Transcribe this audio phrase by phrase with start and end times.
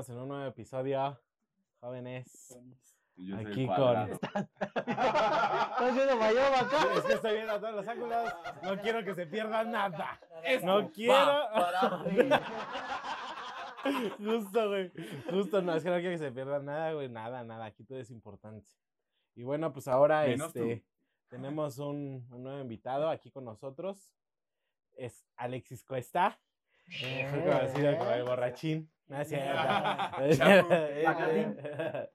[0.00, 1.20] Estamos en un nuevo episodio,
[1.78, 2.58] jóvenes.
[3.16, 4.12] Yo Aquí con.
[4.12, 4.48] ¿Estás
[5.94, 6.94] viendo mayor acá?
[6.96, 8.32] Es que estoy viendo todos los ángulos.
[8.62, 10.18] No quiero que se pierda nada.
[10.42, 11.48] Esto No quiero.
[14.18, 14.90] Justo, güey.
[15.28, 17.10] Justo, no, es que no quiero que se pierda nada, güey.
[17.10, 17.66] Nada, nada.
[17.66, 18.70] Aquí todo es importante.
[19.34, 20.82] Y bueno, pues ahora Menos este,
[21.28, 24.14] tenemos un, un nuevo invitado aquí con nosotros.
[24.96, 26.40] Es Alexis Cuesta.
[27.02, 28.90] Eh, fue conocido como el borrachín.
[29.10, 29.52] No, es cierto.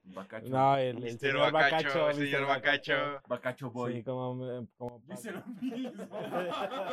[0.04, 0.48] Bacacho.
[0.48, 2.12] No, el, señor Bacacho, Bacacho.
[2.14, 2.46] señor.
[2.46, 2.94] Bacacho.
[3.28, 3.92] Bacacho boy.
[3.96, 6.18] Sí, como, como Dice lo mismo.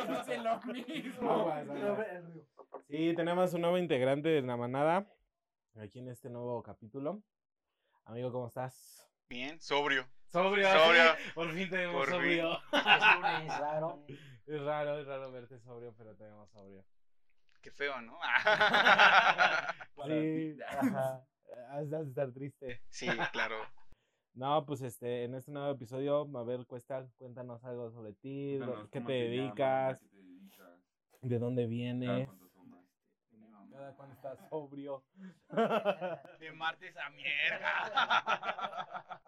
[0.08, 1.64] Dice lo mismo.
[2.86, 5.06] Sí, tenemos un nuevo integrante de la manada
[5.80, 7.22] aquí en este nuevo capítulo.
[8.04, 9.10] Amigo, ¿cómo estás?
[9.30, 10.06] Bien, sobrio.
[10.26, 10.68] Sobrio.
[10.70, 11.02] Sobrio.
[11.34, 12.14] Por fin te vemos Por fin.
[12.16, 12.58] sobrio.
[13.46, 14.04] Es raro.
[14.46, 16.84] Es raro, es raro verte sobrio, pero te vemos sobrio.
[17.64, 18.18] Qué feo, ¿no?
[20.06, 21.24] Sí, ajá.
[21.70, 22.82] Has de estar triste.
[22.90, 23.56] sí, claro.
[24.34, 28.88] No, pues este, en este nuevo episodio, a ver, Cuesta, cuéntanos algo sobre ti, Cuéntanos
[28.90, 30.80] qué te dedicas, llamas, ¿a qué te dedicas?
[31.22, 32.28] de dónde vienes,
[33.70, 35.04] cada cuándo estás sobrio.
[36.40, 39.22] De martes a mierda.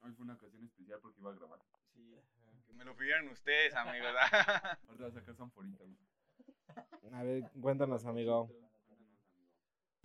[0.00, 1.60] Hoy fue una ocasión especial porque iba a grabar.
[1.92, 2.18] Sí,
[2.66, 4.08] que me lo pidieron ustedes, amigos.
[4.88, 5.34] Ahorita vas a sacar.
[7.16, 8.50] A ver, cuéntanos, amigo.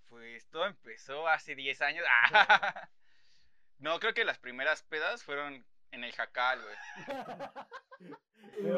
[0.08, 2.06] Pues todo empezó hace 10 años.
[3.80, 8.14] No, creo que las primeras pedas fueron en el Jacal, güey.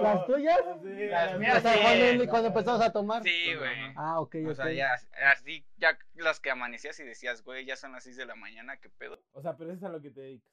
[0.01, 0.61] ¿Las tuyas?
[0.81, 1.79] Sí, Las O mías, sea, sí.
[1.81, 3.21] cuando, cuando empezamos a tomar.
[3.21, 3.93] Sí, güey.
[3.97, 4.93] Ah, ok, O sea, ya,
[5.29, 8.77] así, ya las que amanecías y decías, güey, ya son las 6 de la mañana,
[8.77, 9.21] ¿qué pedo?
[9.33, 10.49] O sea, pero eso es a lo que te dedicas.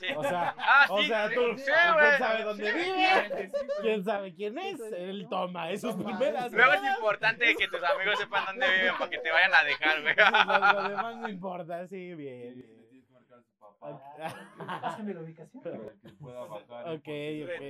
[0.00, 0.06] Sí.
[0.16, 3.52] O sea, Ah, o sí, sea, sí, tú, sí, ¿quién sabe dónde Sí, vive?
[3.82, 4.80] ¿Quién sabe quién es?
[4.92, 6.50] Él toma esos Toma, primeras.
[6.52, 10.00] Luego es importante que tus amigos sepan dónde viven para que te vayan a dejar,
[10.02, 10.14] güey.
[10.16, 12.88] Lo, lo demás no importa, sí, bien, bien.
[12.88, 15.62] tienes que marcar a su papá Pásame la ubicación.
[15.62, 16.88] para que pueda bajar.
[16.88, 17.08] Ok,
[17.44, 17.60] ok.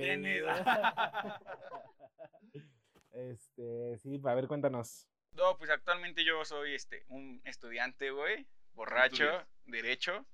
[3.13, 5.05] Este, sí, a ver, cuéntanos.
[5.33, 9.25] No, pues actualmente yo soy este un estudiante, güey, borracho,
[9.65, 10.25] derecho,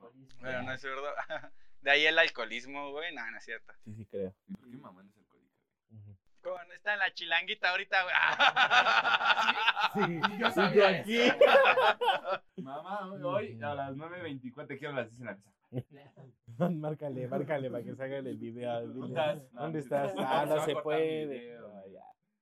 [0.00, 0.40] Pero no es zurdo.
[0.40, 1.50] pero no es zurdo.
[1.82, 3.72] De ahí el alcoholismo, güey, no, no es cierto.
[3.84, 4.34] Sí, sí, creo.
[4.48, 5.54] ¿Y por qué mamá no es alcohólica?
[5.92, 6.16] Ujú.
[6.42, 8.14] ¿Cómo no está en la chilanguita ahorita, güey?
[9.92, 11.18] Sí, yo sí, sabía aquí.
[12.62, 15.50] Mamá, hoy a las 9.24 te quiero las 10 en la casa.
[16.70, 18.80] márcale, márcale para que salga el video.
[18.92, 19.52] dile, ¿Dónde estás?
[19.52, 20.14] No, ¿Dónde estás?
[20.14, 21.58] no, Ah, se no se puede.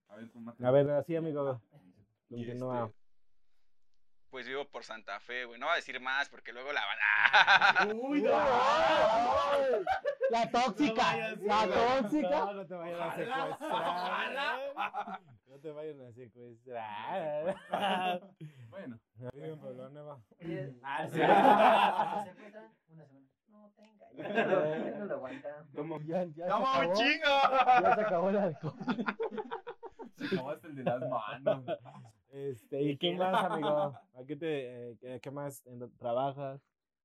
[0.09, 1.63] A ver, ¿cómo te- A ver, así, amigo.
[2.29, 2.91] Continúa.
[4.31, 5.59] Pues vivo por Santa Fe, güey.
[5.59, 7.95] No voy a decir más porque luego la van a...
[7.95, 8.23] Uy,
[10.31, 11.17] La tóxica.
[11.41, 12.29] La tóxica.
[12.29, 13.17] No, no te vayan a Ojalá,
[13.57, 15.21] secuestrar.
[15.47, 17.57] No te vayan a secuestrar.
[18.69, 18.99] Bueno,
[19.33, 20.19] Vive en Puebla Nueva.
[20.83, 21.21] Ah, sí.
[21.21, 23.25] Una semana.
[23.49, 24.07] No tenga.
[24.13, 24.29] Ya
[24.99, 25.49] no lo aguanta.
[25.75, 26.01] ¿Cómo?
[26.03, 26.89] Ya, ya se ¡No, acabó.
[26.91, 27.41] un chingo!
[27.83, 28.75] Ya se acabó el alcohol.
[30.17, 31.65] se acabaste el de las manos.
[32.31, 33.69] Este, ¿y qué más, amigo?
[34.15, 36.61] ¿A qué te, eh, qué- más en- trabajas?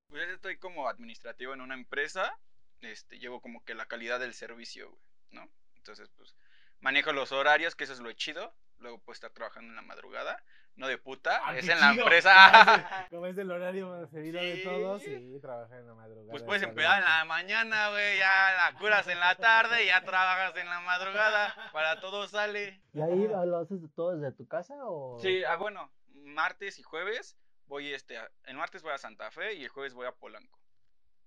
[0.07, 2.37] Pues yo estoy como administrativo en una empresa.
[2.81, 5.01] Este, llevo como que la calidad del servicio, güey,
[5.31, 5.49] ¿no?
[5.75, 6.35] Entonces, pues,
[6.79, 8.53] manejo los horarios, que eso es lo chido.
[8.79, 10.43] Luego puedo estar trabajando en la madrugada.
[10.75, 12.03] No de puta, Ah, es en la chido.
[12.03, 12.31] empresa.
[13.11, 14.63] Como es el horario más seguido de Sí.
[14.63, 16.31] todos, sí, trabajar en la madrugada.
[16.31, 20.03] Pues puedes empezar en la mañana, güey, ya la curas en la tarde y ya
[20.03, 21.53] trabajas en la madrugada.
[21.71, 22.81] Para todo sale.
[22.93, 25.19] ¿Y ahí lo haces todo desde tu casa o...?
[25.19, 29.53] Sí, ah, bueno, martes y jueves voy, este, a- el martes voy a Santa Fe
[29.53, 30.59] y el jueves voy a Polanco.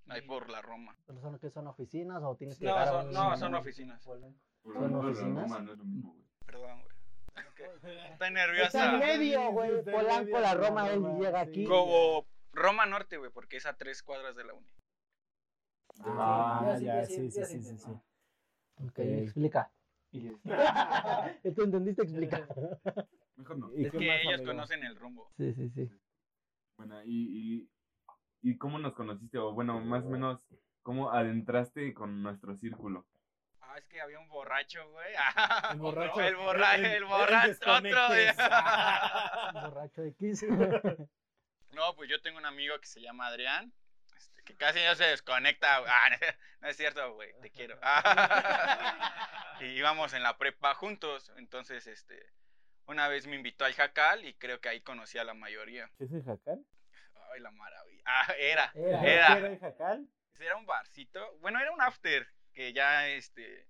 [0.09, 0.97] Ahí por la Roma.
[1.07, 3.55] ¿Pero son, qué, son oficinas o tienes que No, llegar a son- un- no, son
[3.55, 4.03] oficinas.
[4.03, 4.41] ¿Son oficinas?
[4.65, 4.89] Roma
[5.61, 6.25] no es lo mismo, güey.
[6.45, 6.96] Perdón, güey.
[7.75, 8.99] Estoy Está en nerviosa.
[8.99, 9.79] medio, güey.
[9.79, 11.65] Está en Polanco, medio la de la Roma, él llega aquí.
[11.65, 14.67] Como Roma Norte, güey, porque es a tres cuadras de la uni.
[16.01, 17.91] Ah, ya, sí, sí, sí, sí, sí.
[18.85, 19.71] Ok, explica.
[20.13, 22.03] ¿Tú entendiste?
[22.03, 22.47] Explica.
[23.37, 23.75] Mejor no.
[23.75, 25.31] ¿Y Es que ellos conocen el rumbo.
[25.37, 25.91] Sí, sí, sí.
[26.79, 27.65] Bueno, y,
[28.43, 29.39] y, ¿y cómo nos conociste?
[29.39, 30.47] O bueno, más o menos,
[30.83, 33.07] ¿cómo adentraste con nuestro círculo?
[33.77, 35.15] Es que había un borracho, güey.
[35.73, 36.21] El borracho.
[36.21, 37.49] El borracho, el borracho, otro.
[37.49, 38.37] desconectes.
[39.53, 40.45] Borracho X.
[41.73, 43.71] No, pues yo tengo un amigo que se llama Adrián,
[44.17, 45.81] este, que casi no se desconecta.
[45.81, 45.91] güey.
[45.93, 46.09] Ah,
[46.63, 47.79] no es cierto, güey, te quiero.
[49.61, 52.33] y íbamos en la prepa juntos, entonces, este,
[52.87, 55.91] una vez me invitó al Jacal y creo que ahí conocí a la mayoría.
[55.99, 56.65] ¿Qué es el jacal?
[57.35, 58.03] Ay, la maravilla.
[58.07, 59.03] Ah, era, Era.
[59.05, 59.27] era.
[59.27, 60.09] ¿Qué era el jacal?
[60.39, 62.27] Era un barcito, bueno, era un after,
[62.57, 63.69] que ya, este,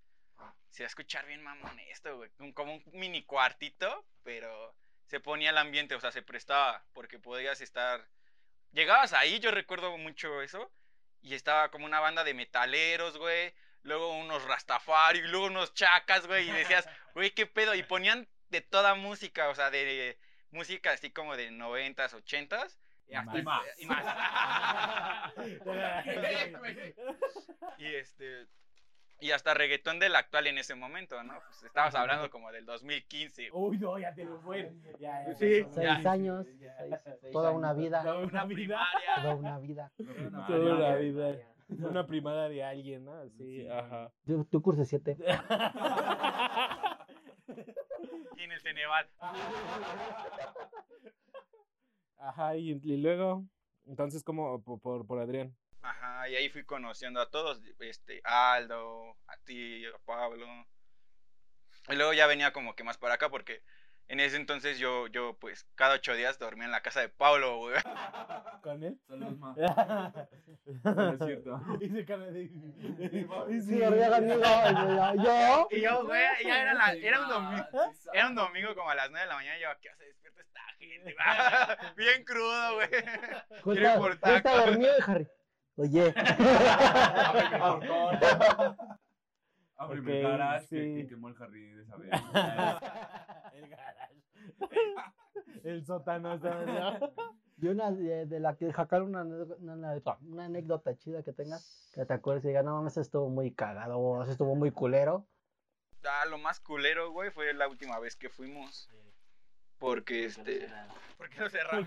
[0.70, 5.50] se va a escuchar bien mamón esto, güey, como un mini cuartito, pero se ponía
[5.50, 8.08] el ambiente, o sea, se prestaba, porque podías estar...
[8.70, 10.70] Llegabas ahí, yo recuerdo mucho eso,
[11.20, 13.52] y estaba como una banda de metaleros, güey,
[13.82, 18.60] luego unos rastafari, luego unos chacas, güey, y decías, güey, qué pedo, y ponían de
[18.60, 20.16] toda música, o sea, de,
[20.52, 22.78] música así como de noventas, ochentas,
[23.08, 23.64] y hasta- Más.
[23.78, 24.04] y más.
[27.78, 28.46] y este
[29.20, 31.34] y hasta reggaetón del actual en ese momento, ¿no?
[31.46, 33.50] Pues estabas hablando como del 2015.
[33.52, 34.72] Uy, no, ya te lo fue.
[34.98, 36.10] Ya, ya, Sí, ya, Seis ya.
[36.12, 36.46] años,
[37.20, 38.54] seis- toda una vida, Toda una vida.
[38.54, 39.14] primaria.
[39.22, 39.92] toda una vida.
[40.46, 41.36] Toda una vida.
[41.68, 43.24] Una primada de alguien, ¿no?
[43.30, 43.68] Sí, Sí.
[43.68, 44.12] ajá.
[44.24, 45.16] Yo, tú curso siete.
[48.36, 49.08] Y en el Ceneval.
[52.18, 53.44] Ajá, y, y luego,
[53.86, 55.54] entonces, como por, por, por Adrián.
[55.88, 60.46] Ajá, y ahí fui conociendo a todos, este, Aldo, a ti, a Pablo.
[61.88, 63.62] Y luego ya venía como que más para acá porque
[64.08, 67.58] en ese entonces yo, yo pues cada ocho días dormía en la casa de Pablo,
[67.58, 67.76] güey.
[68.62, 68.98] ¿Con él?
[69.06, 69.54] Saludos, ma.
[70.84, 71.60] no No es cierto.
[71.80, 72.48] Hice cara de.
[72.48, 74.42] Sí, dormía conmigo.
[75.14, 75.68] y yo-.
[75.76, 77.64] Y yo, güey, ya era, la- era un domingo.
[78.12, 80.40] Era un domingo como a las 9 de la mañana y yo, ¿qué hace despierta
[80.42, 81.16] esta gente?
[81.96, 82.88] Bien crudo, güey.
[83.62, 84.56] Cuenta, por cuenta taco.
[84.66, 85.28] dormido, Harry.
[85.76, 86.14] Oye.
[89.78, 90.94] Ábreme Ok, el garage que, sí.
[91.02, 92.10] que quemó el Harry de esa vez.
[93.52, 94.22] el garage.
[95.64, 96.38] El sótano.
[96.38, 96.68] ¿sabes?
[97.58, 101.32] Y una de, de la que jacar una, anécdota- una, anécdota- una anécdota chida que
[101.32, 105.26] tengas, que te acuerdes y digas, no mames, estuvo muy cagado, o estuvo muy culero.
[106.04, 108.88] Ah, lo más culero, güey, fue la última vez que fuimos.
[109.78, 110.66] Porque este.
[111.16, 111.86] ¿Por qué lo cerraron?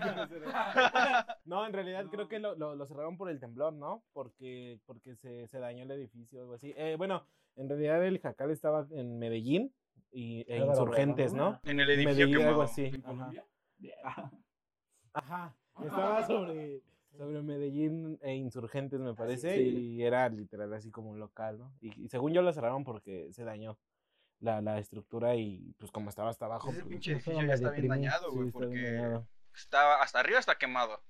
[1.44, 4.02] No, en realidad creo que lo, lo, lo cerraron por el temblor, ¿no?
[4.12, 6.72] Porque, porque se, se dañó el edificio o algo así.
[6.76, 7.24] Eh, bueno,
[7.56, 9.72] en realidad el jacal estaba en Medellín
[10.10, 11.32] y, e Álvaro insurgentes.
[11.32, 11.60] ¿no?
[11.64, 12.62] En el edificio Medellín, algo quemado.
[12.62, 12.84] así.
[12.86, 13.04] ¿En Ajá.
[13.04, 13.44] Colombia?
[15.12, 15.56] Ajá.
[15.82, 16.82] Estaba sobre,
[17.16, 19.62] sobre Medellín e Insurgentes, me parece, sí.
[19.62, 21.72] y era literal así como un local, ¿no?
[21.80, 23.78] Y, y según yo lo cerraron porque se dañó
[24.40, 26.70] la, la estructura y pues como estaba hasta abajo.
[26.70, 29.28] Ese pues, pinche edificio ya está bien dañado, güey, porque dañado.
[29.54, 31.02] estaba hasta arriba está quemado.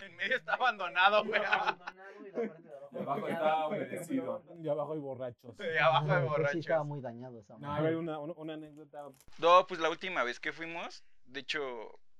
[0.00, 1.40] En medio está abandonado, güey.
[1.40, 4.44] De abajo está humedecido.
[4.62, 5.56] Y abajo hay borrachos.
[5.56, 6.86] De abajo de Pues Sí, estaba borrachos.
[6.86, 9.02] muy dañado esa No, a ver, una, una, una anécdota.
[9.38, 11.60] No, pues la última vez que fuimos, de hecho,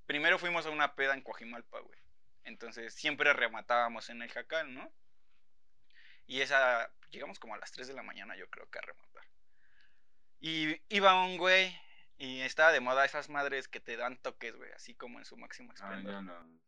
[0.06, 1.98] primero fuimos a una peda en Coajimalpa, güey.
[2.44, 4.90] Entonces siempre rematábamos en el jacal, ¿no?
[6.26, 9.22] Y esa, llegamos como a las 3 de la mañana, yo creo que a rematar.
[10.40, 11.76] Y iba un güey
[12.19, 15.37] y estaba de moda esas madres que te dan toques, güey, así como en su
[15.37, 16.12] máximo Ah, esplendor.
[16.14, 16.58] ya no.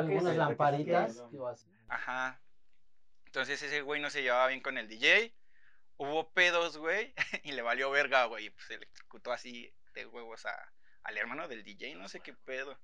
[0.00, 1.30] Algunas lamparitas.
[1.30, 1.66] digo, así.
[1.88, 2.40] Ajá.
[3.26, 5.34] Entonces ese güey no se llevaba bien con el DJ.
[5.98, 7.14] Hubo pedos, güey.
[7.44, 8.46] Y le valió verga, güey.
[8.46, 10.72] Y pues electrocutó así de huevos a,
[11.04, 11.94] al hermano del DJ.
[11.94, 12.78] No sé qué pedo.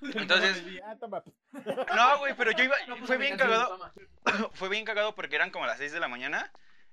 [0.00, 1.22] Entonces, Ah, toma.
[1.94, 2.76] no, güey, pero yo iba.
[3.04, 3.92] Fue bien cagado.
[4.54, 6.50] Fue bien cagado porque eran como las 6 de la mañana.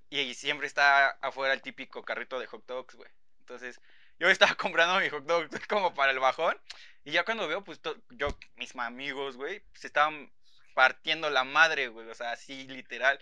[0.09, 3.09] Y siempre está afuera el típico carrito de hot dogs, güey.
[3.39, 3.79] Entonces,
[4.17, 6.59] yo estaba comprando mi hot dog como para el bajón.
[7.03, 7.79] Y ya cuando veo, pues
[8.11, 10.31] yo, mis amigos, güey, se estaban
[10.73, 12.07] partiendo la madre, güey.
[12.09, 13.19] O sea, así literal.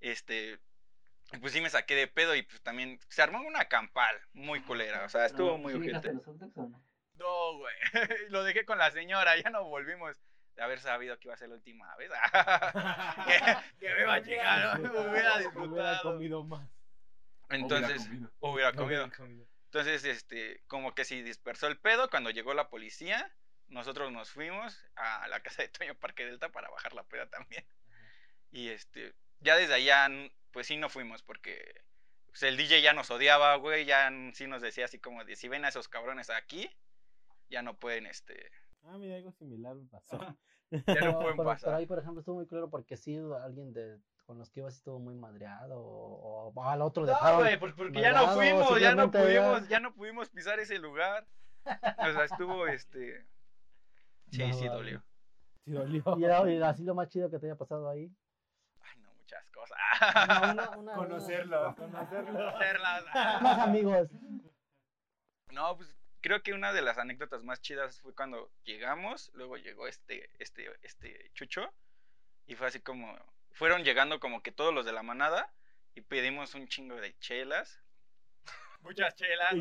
[0.00, 0.58] Este.
[1.40, 5.04] Pues sí me saqué de pedo y pues también se armó una campal muy culera.
[5.04, 6.12] O sea, estuvo muy ojete.
[7.14, 7.74] No, güey.
[8.28, 10.20] Lo dejé con la señora, ya no volvimos
[10.56, 12.10] de haber sabido que iba a ser la última vez.
[13.26, 14.90] que, que me iba a llegar, ¿no?
[14.92, 16.02] me hubiera Hubiera disfrutado.
[16.02, 16.68] comido más.
[17.48, 18.06] Entonces,
[18.40, 18.86] Hubiera comido.
[18.86, 19.46] hubiera comido.
[19.66, 22.10] Entonces, este, como que sí dispersó el pedo.
[22.10, 23.30] Cuando llegó la policía,
[23.68, 27.64] nosotros nos fuimos a la casa de Toño Parque Delta para bajar la peda también.
[28.50, 30.08] Y este, ya desde allá,
[30.50, 31.82] pues sí no fuimos porque
[32.26, 33.86] pues, el DJ ya nos odiaba, güey.
[33.86, 36.70] Ya sí nos decía así como de si ven a esos cabrones aquí,
[37.48, 38.50] ya no pueden, este,
[38.84, 40.18] Ah, mira, algo similar me pasó.
[40.70, 41.64] ya no pueden pero- pasar.
[41.68, 44.76] pero ahí, por ejemplo, estuvo muy claro porque sí, alguien de con los que ibas
[44.76, 47.40] estuvo muy madreado o, o al otro No, dejaron.
[47.40, 51.26] güey, pues porque ya no fuimos, ya no pudimos, ya no pudimos pisar ese lugar.
[51.64, 53.26] O sea, estuvo este.
[54.30, 54.70] Sí, No, sí, vale.
[54.70, 55.02] dolió.
[55.64, 56.02] Sí, dolió.
[56.18, 58.10] Y era y así lo más chido que te haya pasado ahí.
[58.80, 59.78] Ay, no, muchas cosas.
[60.00, 61.74] Una- una- una- Conocerlo.
[61.76, 62.48] Conocerlo.
[62.48, 63.04] Hacerlas.
[63.42, 64.08] Más amigos.
[65.52, 69.86] No, pues creo que una de las anécdotas más chidas fue cuando llegamos, luego llegó
[69.86, 71.70] este, este, este Chucho,
[72.46, 73.14] y fue así como,
[73.50, 75.52] fueron llegando como que todos los de la manada,
[75.94, 77.82] y pedimos un chingo de chelas.
[78.80, 79.54] Muchas chelas.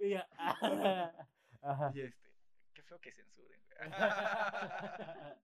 [0.00, 0.12] Y
[2.00, 2.30] este,
[2.74, 3.60] qué feo que censuren.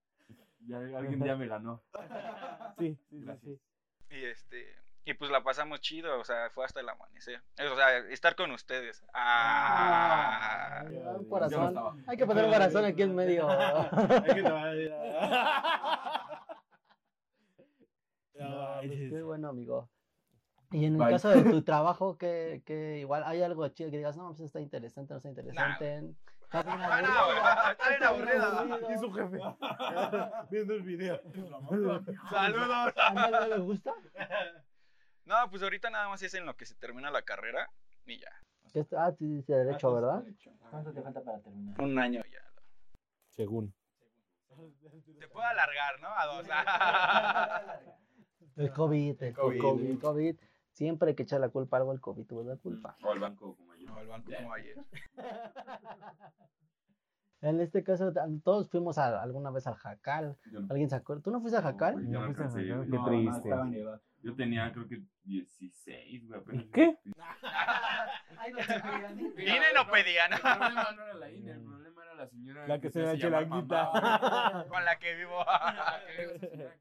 [0.68, 1.82] Ya alguien ya me ganó.
[2.78, 3.58] Sí, sí, sí, Gracias.
[3.58, 3.60] sí.
[4.10, 4.76] Y este,
[5.08, 7.40] Y pues la pasamos chido, o sea, fue hasta el amanecer.
[7.72, 9.02] O sea, estar con ustedes.
[9.14, 10.82] Ah.
[10.82, 11.68] Ah, un no corazón.
[11.68, 11.96] estaba.
[12.06, 13.48] Hay que poner un corazón aquí en medio.
[18.34, 19.88] No, No, pues, qué bueno, amigo.
[20.70, 21.10] Y en el Bye.
[21.10, 24.60] caso de tu trabajo, que, que igual hay algo chido que digas, no, pues está
[24.60, 25.86] interesante, no está interesante.
[25.86, 26.16] Está bien
[26.52, 27.38] no, güey,
[27.72, 28.44] está bien aburrido.
[28.44, 28.90] aburrido.
[28.94, 29.38] Y su jefe.
[30.50, 31.20] Viendo el video.
[32.30, 32.94] Saludos.
[32.96, 33.94] ¿A nadie no le gusta?
[35.28, 37.70] No, pues ahorita nada más es en lo que se termina la carrera
[38.06, 38.30] y ya.
[38.96, 40.24] Ah, sí, sí, derecho, ¿verdad?
[40.70, 41.78] ¿Cuánto te falta para terminar?
[41.78, 42.40] Un año ya.
[43.28, 43.74] Según.
[45.18, 46.08] Se puede alargar, ¿no?
[46.08, 46.46] A dos.
[48.56, 49.60] El COVID, el COVID.
[49.60, 50.36] COVID, el COVID.
[50.72, 52.96] Siempre hay que echar la culpa a algo, el COVID tuvo la culpa.
[53.04, 53.86] O al banco como yo.
[53.86, 54.76] No, el banco como ayer.
[57.40, 60.36] En este caso, todos fuimos a- alguna vez al Jacal.
[60.50, 61.22] Yo, no- ¿Alguien se acuerda?
[61.22, 61.94] ¿Tú no fuiste a No, Jacal?
[62.04, 62.84] No Ya me fuiste a cansé, Jacal.
[62.90, 63.48] Qué No, triste.
[63.48, 66.40] no, estaba yo tenía creo que 16, güey.
[66.40, 66.64] apenas.
[66.72, 66.98] ¿Qué?
[68.38, 70.32] Ay, no y no pedían.
[70.32, 72.66] El problema no era la INE, el problema era la señora.
[72.66, 73.90] La que se llama llamar Chilanguita.
[73.92, 75.36] mamá, Con la que vivo.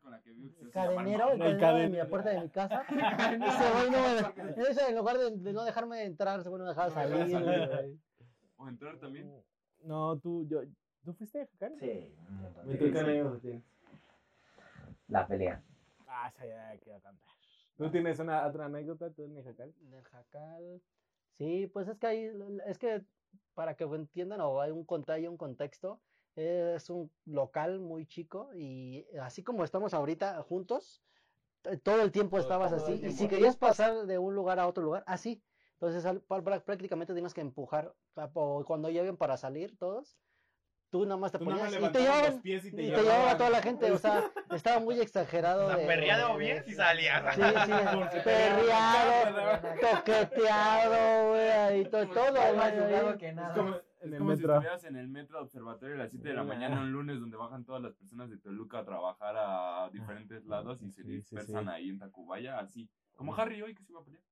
[0.02, 2.84] con la que vivo que se Cadenero, el cadenero de mi puerta de mi casa.
[2.90, 6.66] Ese güey no me- ese en lugar de, de no dejarme entrar, ese güey no
[6.66, 8.00] me dejaba No salir.
[8.58, 9.32] O entrar también.
[9.84, 10.62] No, tú, yo.
[11.04, 11.76] ¿Tú fuiste a Jacal?
[11.80, 12.74] Sí, un montón.
[12.74, 13.64] ¿Y tú qué anécdota tienes?
[15.08, 15.62] La pelea.
[16.08, 17.30] Ah, esa ya quiero cantar.
[17.78, 19.74] ¿Tú tienes una otra anécdota tú en el Jacal?
[19.86, 20.82] En el Jacal.
[21.38, 22.32] Sí, pues es que ahí,
[22.66, 23.04] es que
[23.54, 26.02] para que entiendan o hay un hay un contexto,
[26.36, 31.02] es un local muy chico y así como estamos ahorita juntos,
[31.84, 34.68] todo el tiempo Todo- estabas todo así y si querías pasar de un lugar a
[34.68, 35.42] otro lugar, así.
[35.80, 36.24] Entonces al-
[36.64, 37.94] prácticamente tienes que empujar
[38.34, 40.18] o cuando lleguen para salir todos,
[40.90, 42.82] tú nada más te Tú nada ponías más y te llevaban los pies y te
[42.82, 43.38] y te llevaba llevaban.
[43.38, 45.66] toda la gente, o sea, estaba muy exagerado.
[45.66, 47.24] O sea, de- perreado bien si salías.
[47.36, 53.54] Sí, sí, perreado, toqueteado, güey, ahí to- todo, Más jugado que Es nada.
[53.56, 54.54] como Es en el como si metro.
[54.54, 57.66] estuvieras en el metro observatorio a las 7 de la mañana un lunes donde bajan
[57.66, 61.66] todas las personas de Toluca a trabajar a diferentes lados y se Sí, sí, dispersan
[61.66, 61.70] sí.
[61.72, 62.90] ahí en Tacubaya, así.
[63.16, 64.24] Como Harry hoy que se iba a pelear.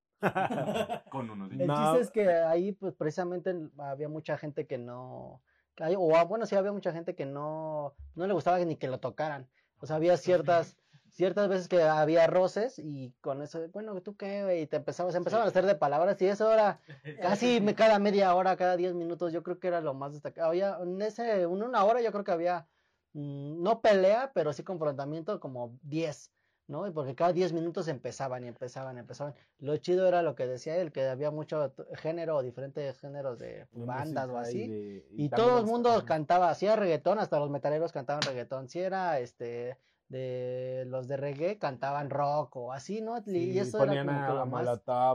[1.09, 1.67] Con uno de El.
[1.67, 1.75] No.
[1.75, 5.41] chiste es que ahí, pues precisamente había mucha gente que no,
[5.75, 8.75] que hay- o ah, bueno, sí había mucha gente que no, no le gustaba ni
[8.77, 9.47] que lo tocaran.
[9.79, 10.77] O sea, había ciertas,
[11.09, 14.61] ciertas veces que había roces y con eso, bueno, ¿tú qué, güey?
[14.61, 16.79] Y te empezabas, se empezaban a hacer de palabras y eso era
[17.21, 20.47] casi me- cada media hora, cada diez minutos, yo creo que era lo más destacado.
[20.49, 22.67] Había, en ese, en una hora yo creo que había,
[23.13, 26.31] mm, no pelea, pero sí confrontamiento como diez.
[26.67, 26.87] ¿No?
[26.87, 29.33] Y Porque cada 10 minutos empezaban y empezaban y empezaban.
[29.59, 34.27] Lo chido era lo que decía él, que había mucho género, diferentes géneros de bandas
[34.29, 34.67] o así.
[34.67, 36.05] de- Y también todo el los- mundo ajá.
[36.05, 38.67] cantaba, si era reggaetón, hasta los metaleros cantaban reggaetón.
[38.69, 43.17] Si era este de los de reggae cantaban rock o así, ¿no?
[43.25, 44.67] Y eso era ponían como a, que lo más,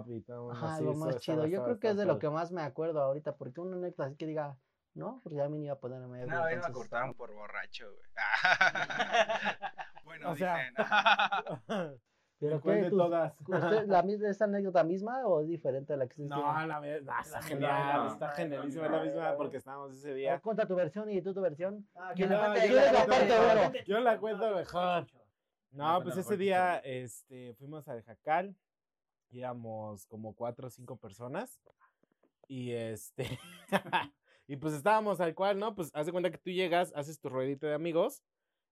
[0.08, 0.50] y todo.
[0.50, 1.42] ajá, así, lo eso más estaba- chido.
[1.42, 4.04] Yo estaba- creo que es de lo que más me acuerdo ahorita, porque una anécdota
[4.06, 4.56] así que diga,
[4.94, 5.20] ¿no?
[5.22, 6.24] Porque ya me iba a ponerme.
[6.24, 8.04] Una vez me entonces, cortaron por borracho, güey.
[10.10, 10.74] bueno, O sea, dicen.
[12.40, 12.82] ¿Pero ¿Cuál qué?
[12.84, 13.34] de ¿Tú- todas?
[13.40, 14.00] usted- la,
[14.30, 17.36] ¿Esa anécdota misma o es diferente a la que usted No, la vez, ah, está
[17.36, 20.40] La genial, está genialísima, es la misma porque estábamos ese día.
[20.40, 21.86] Cuenta tu versión y tú tu versión.
[21.94, 23.84] Ah, ¿Quién que la- la es la la?
[23.84, 25.06] Yo la cuento mejor.
[25.72, 28.56] No, pues ese día, este, fuimos al Jacal,
[29.30, 31.60] y éramos como cuatro o cinco personas,
[32.48, 33.38] y este,
[34.48, 35.74] y pues estábamos al cual, ¿no?
[35.74, 38.22] Pues haz de cuenta que tú llegas, haces tu ruedito de amigos,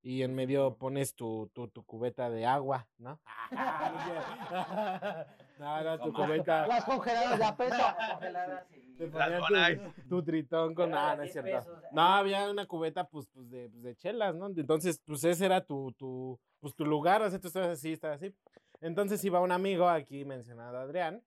[0.02, 3.20] y en medio pones tu, tu, tu cubeta de agua, ¿no?
[5.58, 6.66] No, no, tu cubeta.
[6.68, 7.76] Las congeladas de a peso.
[8.12, 11.70] Congeladas y- Te Las ponían tu, tu tritón con ah, no es 10 cierto.
[11.70, 11.82] pesos.
[11.92, 14.46] No, había una cubeta pues, pues de, pues, de chelas, ¿no?
[14.46, 18.22] Entonces, pues ese era tu, tu, pues, tu lugar, o sea, tú estabas así, estabas
[18.22, 18.34] así.
[18.80, 21.22] Entonces iba un amigo aquí mencionado Adrián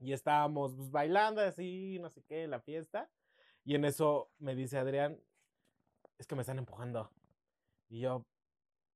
[0.00, 3.10] y estábamos pues bailando así, no sé qué, la fiesta.
[3.64, 5.18] Y en eso me dice Adrián,
[6.18, 7.10] es que me están empujando.
[7.92, 8.24] Y yo,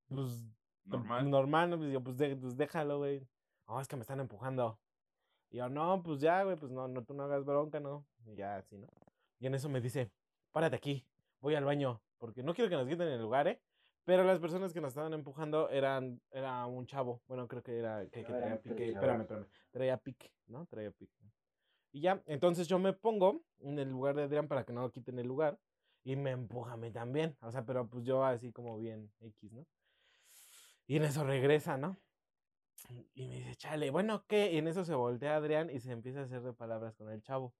[0.08, 0.42] pues
[0.86, 1.30] Normal.
[1.30, 1.76] Normal, ¿no?
[1.78, 3.28] pues yo, pues, de- pues déjalo, güey.
[3.68, 4.80] No, es que me están empujando.
[5.50, 8.06] Y yo, no, pues ya, güey, pues no, no, tú no hagas bronca, ¿no?
[8.24, 8.88] Y ya, así, ¿no?
[9.38, 10.10] Y en eso me dice,
[10.50, 11.06] párate aquí,
[11.40, 13.60] voy al baño, porque no quiero que nos quiten el lugar, ¿eh?
[14.04, 18.02] Pero las personas que nos estaban empujando eran, era un chavo, bueno, creo que era,
[18.08, 20.64] que, que traía un pique, espérame, espérame, traía pique, ¿no?
[20.66, 21.30] Traía pique.
[21.92, 25.18] Y ya, entonces yo me pongo en el lugar de Adrián para que no quiten
[25.18, 25.58] el lugar,
[26.06, 29.52] y me empuja a mí también, o sea, pero pues yo así como bien X,
[29.52, 29.66] ¿no?
[30.86, 31.96] Y en eso regresa, ¿no?
[33.12, 34.52] Y me dice, chale, bueno, ¿qué?
[34.52, 37.22] Y en eso se voltea Adrián y se empieza a hacer de palabras con el
[37.22, 37.54] chavo.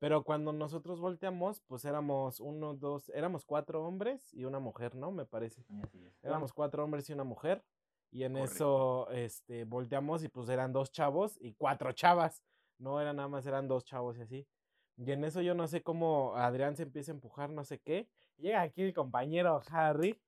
[0.00, 5.12] Pero cuando nosotros volteamos, pues éramos uno, dos, éramos cuatro hombres y una mujer, ¿no?
[5.12, 5.64] Me parece.
[5.80, 6.24] Así es.
[6.24, 7.62] Éramos cuatro hombres y una mujer.
[8.10, 8.52] Y en Correcto.
[8.52, 12.42] eso, este, volteamos y pues eran dos chavos y cuatro chavas.
[12.78, 14.48] No eran nada más, eran dos chavos y así.
[14.96, 18.08] Y en eso yo no sé cómo Adrián se empieza a empujar, no sé qué.
[18.38, 20.20] Llega aquí el compañero Harry,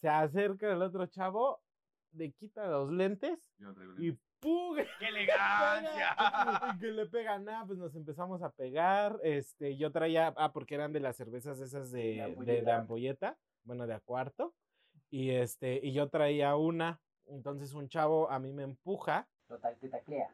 [0.00, 1.60] se acerca el otro chavo,
[2.12, 3.38] le quita los lentes
[3.98, 4.12] y.
[4.40, 4.76] ¡pum!
[4.98, 6.16] ¡Qué elegancia!
[6.80, 9.18] Que le pegan, nada, pues nos empezamos a pegar.
[9.22, 12.76] Este, yo traía, ah, porque eran de las cervezas esas de, de, de ampolleta.
[12.76, 14.54] ampolleta, bueno, de a cuarto.
[15.10, 17.00] Y este, y yo traía una.
[17.26, 20.28] Entonces un chavo a mí me empuja, Total, te taclea.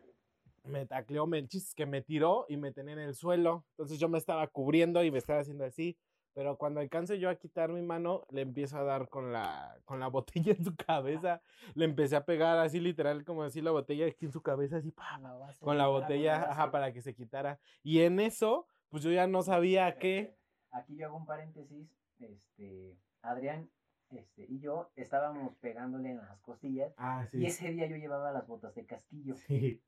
[0.65, 3.65] Me tacleó, me, el chiste es que me tiró y me tenía en el suelo.
[3.71, 5.97] Entonces yo me estaba cubriendo y me estaba haciendo así.
[6.35, 9.99] Pero cuando alcanzo yo a quitar mi mano, le empiezo a dar con la, con
[9.99, 11.41] la botella en su cabeza.
[11.75, 14.93] Le empecé a pegar así literal, como así la botella aquí en su cabeza, así,
[14.93, 15.21] pa,
[15.59, 17.59] con la botella, ajá, para que se quitara.
[17.83, 20.37] Y en eso, pues yo ya no sabía qué.
[20.71, 21.89] Aquí yo hago un paréntesis.
[22.21, 23.69] Este, Adrián
[24.11, 26.95] este, y yo estábamos pegándole en las costillas.
[26.97, 29.35] Ah, Y ese día yo llevaba las botas de casquillo.
[29.37, 29.83] Sí.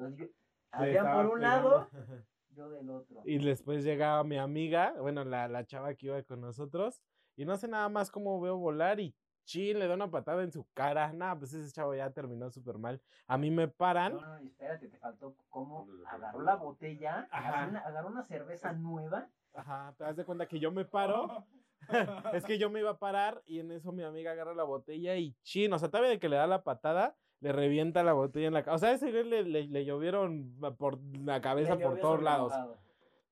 [0.00, 0.30] Entonces
[0.70, 1.68] Adrián por un pegando.
[1.68, 1.90] lado,
[2.50, 3.22] yo del otro.
[3.24, 7.02] Y después llegaba mi amiga, bueno, la, la chava que iba con nosotros.
[7.36, 9.14] Y no sé nada más cómo veo volar y
[9.44, 11.12] chin, le da una patada en su cara.
[11.12, 13.00] Nada, pues ese chavo ya terminó súper mal.
[13.26, 14.14] A mí me paran.
[14.14, 17.48] No, no, espérate, te faltó cómo ¿Dónde le agarró la botella, Ajá.
[17.48, 19.28] agarró una, agarró una cerveza nueva.
[19.54, 21.46] Ajá, te das de cuenta que yo me paro.
[22.34, 25.16] es que yo me iba a parar y en eso mi amiga agarra la botella
[25.16, 28.48] y chin, o sea, todavía de que le da la patada, le revienta la botella
[28.48, 28.76] en la cabeza.
[28.76, 32.52] O sea, ese güey le, le, le llovieron por la cabeza le por todos lados.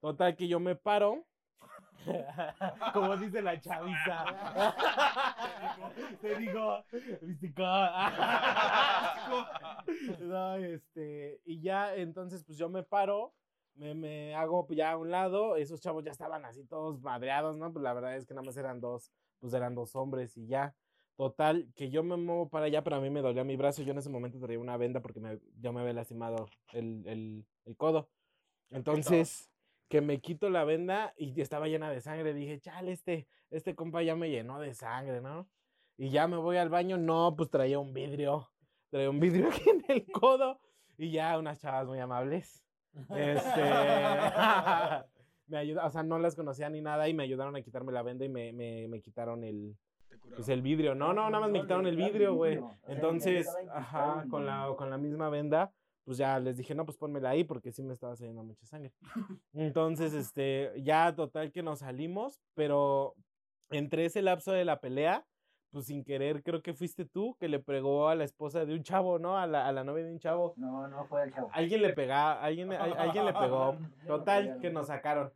[0.01, 1.25] Total que yo me paro.
[2.93, 4.25] Como dice la chaviza.
[6.21, 6.85] Te digo,
[7.23, 7.69] ¿viste cómo?
[10.21, 13.33] No, este, y ya entonces pues yo me paro,
[13.75, 17.73] me, me hago ya a un lado, esos chavos ya estaban así todos madreados, ¿no?
[17.73, 19.11] Pues la verdad es que nada más eran dos,
[19.41, 20.75] pues eran dos hombres y ya.
[21.19, 23.83] Total, que yo me muevo para allá, pero a mí me dolía mi brazo.
[23.83, 27.45] Yo en ese momento traía una venda porque me, yo me había lastimado el, el,
[27.65, 28.09] el codo.
[28.71, 29.51] Entonces,
[29.89, 32.35] que me quito la venda y estaba llena de sangre.
[32.35, 35.49] Dije, chale, este, este compa ya me llenó de sangre, ¿no?
[35.97, 36.99] Y ya me voy al baño.
[36.99, 38.49] No, pues traía un vidrio.
[38.89, 40.61] Traía un vidrio aquí en el codo.
[40.99, 42.65] Y ya unas chavas muy amables.
[43.11, 43.61] Este.
[45.49, 48.05] me ayuda, o sea, no las conocía ni nada y me ayudaron a quitarme la
[48.05, 49.77] venda y me, me, me quitaron el,
[50.35, 50.95] pues el vidrio.
[50.95, 52.61] No, no, nada más me quitaron el vidrio, güey.
[52.87, 55.73] Entonces, ajá, con la, con la misma venda,
[56.05, 58.93] pues ya les dije, no, pues pónmela ahí porque sí me estaba saliendo mucha sangre.
[59.53, 63.15] Entonces, este, ya total que nos salimos, pero
[63.71, 65.27] entre ese lapso de la pelea,
[65.71, 68.83] pues sin querer, creo que fuiste tú que le pegó a la esposa de un
[68.83, 69.37] chavo, ¿no?
[69.37, 70.55] A la, a la novia de un chavo.
[70.57, 71.51] No, no fue el chavo.
[71.53, 73.77] Alguien le pegaba, alguien, a- alguien le pegó.
[74.07, 74.79] Total, que no.
[74.81, 75.31] nos sacaron.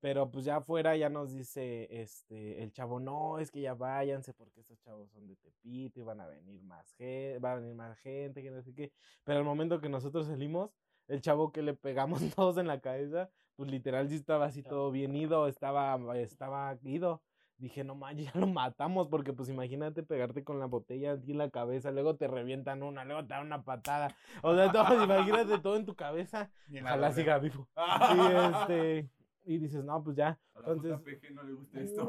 [0.00, 4.34] Pero pues ya afuera ya nos dice este el chavo, no, es que ya váyanse
[4.34, 7.74] porque estos chavos son de Tepito y van a venir más gente, va a venir
[7.74, 8.92] más gente, que no sé qué.
[9.24, 10.70] Pero al momento que nosotros salimos,
[11.08, 14.90] el chavo que le pegamos todos en la cabeza, pues literal sí estaba así todo
[14.90, 17.22] bien ido, estaba, estaba ido.
[17.58, 21.38] Dije, no manches, ya lo matamos, porque pues imagínate pegarte con la botella aquí en
[21.38, 24.14] la cabeza, luego te revientan una, luego te dan una patada.
[24.42, 26.50] O sea, todo, imagínate todo en tu cabeza.
[26.70, 27.66] Ojalá siga vivo.
[28.14, 29.10] Y este,
[29.46, 30.38] y dices, no, pues ya.
[30.54, 32.08] A la Entonces- JPG no le gusta esto.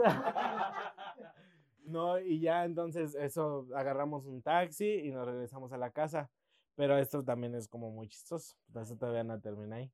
[1.85, 6.29] No, y ya entonces eso, agarramos un taxi y nos regresamos a la casa.
[6.75, 8.55] Pero esto también es como muy chistoso.
[8.75, 9.91] Eso todavía no termina ahí.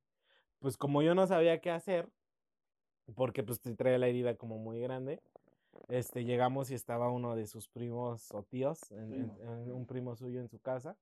[0.59, 2.09] Pues como yo no sabía qué hacer,
[3.15, 5.21] porque pues te trae la herida como muy grande,
[5.87, 9.53] este, llegamos y estaba uno de sus primos o tíos, en- en- Primo.
[9.53, 10.97] en un primo suyo en su casa.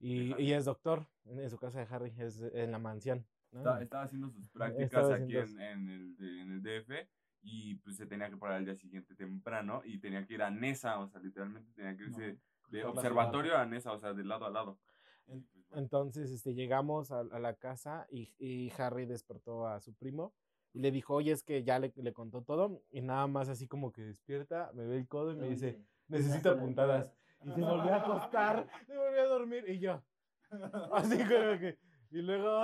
[0.00, 3.24] Y, y es doctor en su casa de Harry, es en la mansión.
[3.56, 3.60] ¿No?
[3.60, 7.08] Estaba, estaba haciendo sus prácticas Estaba aquí haciendo en, en el, de- en el DF
[7.42, 10.50] y pues se tenía que parar al día siguiente temprano y tenía que ir a
[10.50, 12.38] Nesa, o sea, literalmente tenía que irse de
[12.68, 14.78] cruzar la observatorio a Nesa, o sea, de lado a lado.
[15.26, 15.42] Pues,
[15.72, 20.34] Entonces, este, llegamos a, a la casa y, y Harry despertó a su primo
[20.72, 23.66] y le dijo, oye, es que ya le, le contó todo y nada más así
[23.68, 27.12] como que despierta, me ve el codo y me dice, necesito puntadas.
[27.44, 30.02] Y se volvió a acostar, se volvió a dormir y yo,
[30.92, 31.78] así como que,
[32.10, 32.62] y luego,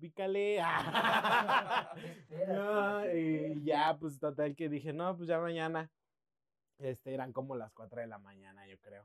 [0.00, 0.60] pícale.
[2.48, 5.90] No, y ya, pues total que dije, no, pues ya mañana.
[6.78, 9.04] Este, eran como las 4 de la mañana, yo creo.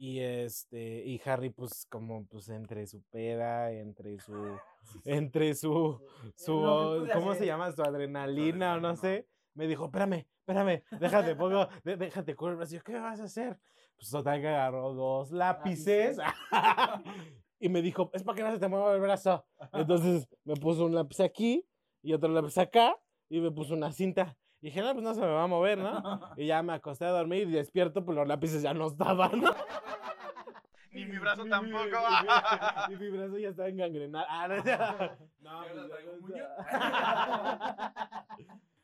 [0.00, 4.58] Y este, y Harry, pues, como, pues, entre su peda, entre su,
[5.04, 6.00] entre su,
[6.36, 7.46] su, pude ¿cómo se hacer.
[7.46, 7.72] llama?
[7.72, 9.26] Su adrenalina o no sé.
[9.54, 12.74] Me dijo, espérame, espérame, déjate, pongo, déjate brazo.
[12.74, 13.58] Y yo, ¿qué vas a hacer?
[13.96, 16.18] Pues total que agarró dos lápices.
[17.60, 19.44] y me dijo, es para que no se te mueva el brazo.
[19.72, 21.66] Entonces me puso un lápiz aquí
[22.02, 22.96] y otro lápiz acá
[23.28, 24.36] y me puso una cinta.
[24.60, 26.02] Y dije, no, pues no se me va a mover, ¿no?
[26.36, 29.50] Y ya me acosté a dormir y despierto, pues los lápices ya no estaban, ¿no?
[30.92, 31.84] Ni mi brazo tampoco.
[31.84, 34.26] mi- mi- Y mi brazo ya estaba engangrenado.
[34.28, 36.32] Ah, no, no, ¿Y ahora pues, traigo un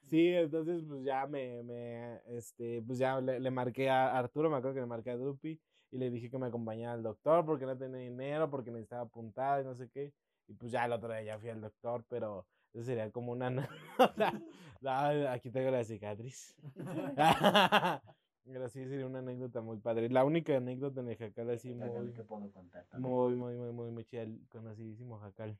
[0.03, 4.57] Sí, entonces pues ya me, me este, pues ya le, le marqué a Arturo, me
[4.59, 5.59] acuerdo que le marqué a Drupi
[5.95, 9.61] y le dije que me acompañara al doctor porque no tenía dinero, porque necesitaba apuntar
[9.63, 10.13] y no sé qué.
[10.49, 13.49] Y pues ya el otro día ya fui al doctor, pero eso sería como una.
[14.81, 14.91] No,
[15.31, 16.55] aquí tengo la cicatriz.
[18.45, 20.11] Pero sí sería una anécdota muy padre.
[20.11, 23.11] La única anécdota en el jacal así muy, que puedo contar también.
[23.11, 25.57] muy, muy, muy, muy, muy chida, el conocidísimo jacal.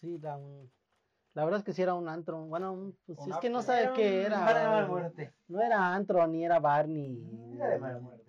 [0.00, 0.38] Sí, la,
[1.32, 2.44] la verdad es que sí era un antro.
[2.44, 4.86] Bueno, un- pues es que no sabe qué era.
[4.86, 5.32] muerte.
[5.48, 7.54] No era antro, ni era bar, ni.
[7.54, 8.23] Era de mala muerte.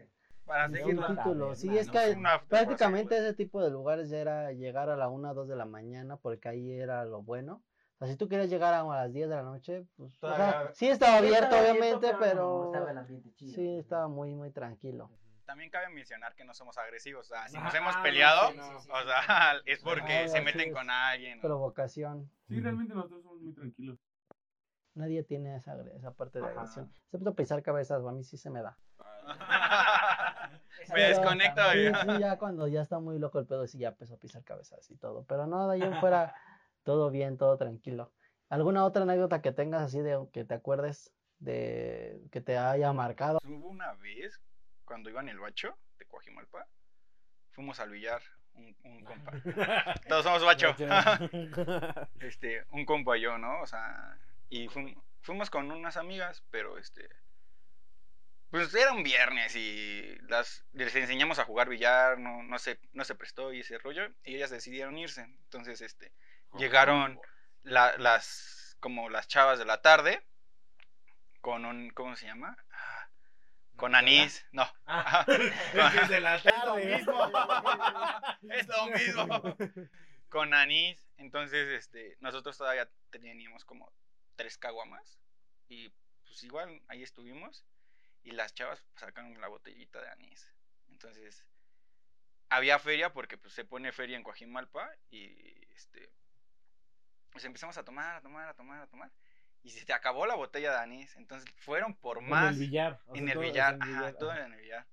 [0.46, 1.56] Para seguir un título.
[1.56, 5.08] Sí, es no que prácticamente así, ese tipo de lugares ya era llegar a la
[5.10, 7.64] 1 2 de la mañana, porque ahí era lo bueno.
[7.98, 10.22] O sea, si tú querías llegar a las 10 de la noche, pues.
[10.22, 12.66] o sea, sí estaba Sí, abierto, estaba obviamente, no pero.
[12.66, 13.54] estaba el ambiente chido.
[13.56, 15.10] Sí, estaba muy, muy tranquilo.
[15.46, 17.28] También cabe mencionar que no somos agresivos.
[17.28, 18.78] O sea, si Ah, nos hemos no, peleado, sí, no.
[18.78, 21.40] o sea, es porque Ah, se meten con alguien.
[21.40, 22.30] o- Provocación.
[22.48, 23.98] Sí, realmente nosotros somos muy tranquilos.
[24.96, 26.54] Nadie tiene esa, esa parte de Ajá.
[26.62, 26.92] agresión.
[27.06, 28.78] Excepto pisar cabezas, a mí sí se me da.
[30.90, 31.62] Me Pero- desconecto.
[31.72, 34.44] Sí, sí, ya cuando ya está muy loco el pedo, sí ya empezó a pisar
[34.44, 35.26] cabezas y todo.
[35.26, 36.36] Pero no, de ahí en fuera,
[36.84, 38.12] todo bien, todo tranquilo.
[38.50, 43.40] ¿Alguna otra anécdota que tengas así de que te acuerdes de que te haya marcado?
[43.46, 44.40] Hubo una vez,
[44.86, 46.68] cuando iba en el bacho de Coajimalpa,
[47.52, 48.22] fuimos al billar,
[48.54, 49.32] un, un compa.
[50.08, 50.76] Todos somos bacho.
[52.20, 53.62] este, un compa y yo, ¿no?
[53.62, 54.18] O sea,
[54.50, 57.10] y fuim- fuimos con unas amigas, pero este,
[58.56, 63.04] pues era un viernes y las, les enseñamos a jugar billar, no, no, se, no
[63.04, 65.24] se prestó y ese rollo, y ellas decidieron irse.
[65.24, 66.14] Entonces, este,
[66.58, 67.20] llegaron
[67.64, 70.26] la- las, como las chavas de la tarde,
[71.42, 72.56] con un, ¿cómo se llama?
[72.72, 73.10] Ah,
[73.76, 74.66] Con anís, no.
[74.86, 75.26] Ah,
[76.02, 76.96] es de la tarde.
[78.52, 79.58] es lo mismo.
[80.30, 81.06] Con anís.
[81.18, 83.92] Entonces, este, nosotros todavía teníamos como
[84.38, 85.20] tres caguamas.
[85.68, 85.90] Y
[86.26, 87.66] pues igual ahí estuvimos.
[88.26, 90.52] Y las chavas sacaron la botellita de anís.
[90.90, 91.46] Entonces,
[92.50, 94.92] había feria porque pues se pone feria en Coajimalpa.
[95.10, 95.28] Y
[95.76, 96.12] este.
[97.32, 99.12] Pues empezamos a tomar, a tomar, a tomar, a tomar.
[99.62, 101.16] Y se acabó la botella de anís.
[101.16, 103.00] Entonces fueron por En más el billar.
[103.06, 104.88] o sea, en el billar, en ajá, billar, todo en el billar.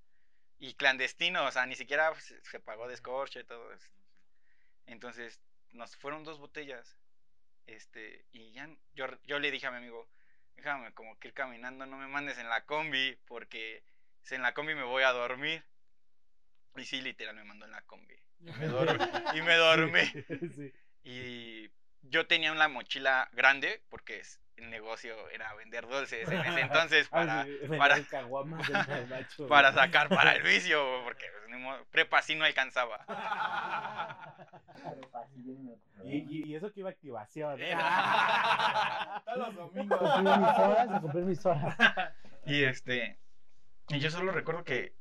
[0.59, 3.89] Y clandestino, o sea, ni siquiera se, se pagó de escorche y todo eso.
[4.87, 5.41] Entonces,
[5.73, 6.97] nos fueron dos botellas.
[7.67, 10.09] Este, y ya, yo, yo le dije a mi amigo,
[10.63, 13.83] déjame como que ir caminando, no me mandes en la combi, porque
[14.23, 15.65] si en la combi me voy a dormir.
[16.77, 18.15] Y sí, literal, me mandó en la combi.
[18.41, 19.05] Y me dormí.
[19.35, 20.01] y me dormí.
[20.57, 20.73] Sí.
[21.05, 21.71] Y
[22.03, 27.09] yo tenía una mochila grande, porque es- el negocio era vender dulces en ese entonces
[27.13, 27.45] Ah,
[27.79, 27.97] para,
[29.49, 33.05] para- sacar para el vicio, porque pues, ni modo, prepa sí no alcanzaba.
[36.05, 37.57] Y, y, y eso que iba a activación.
[37.61, 37.77] ¿eh?
[39.25, 39.99] Todos los domingos.
[40.01, 41.77] Cumplir mis horas, a cumplir mis horas.
[42.45, 43.19] Y este,
[43.89, 44.97] y yo solo recuerdo que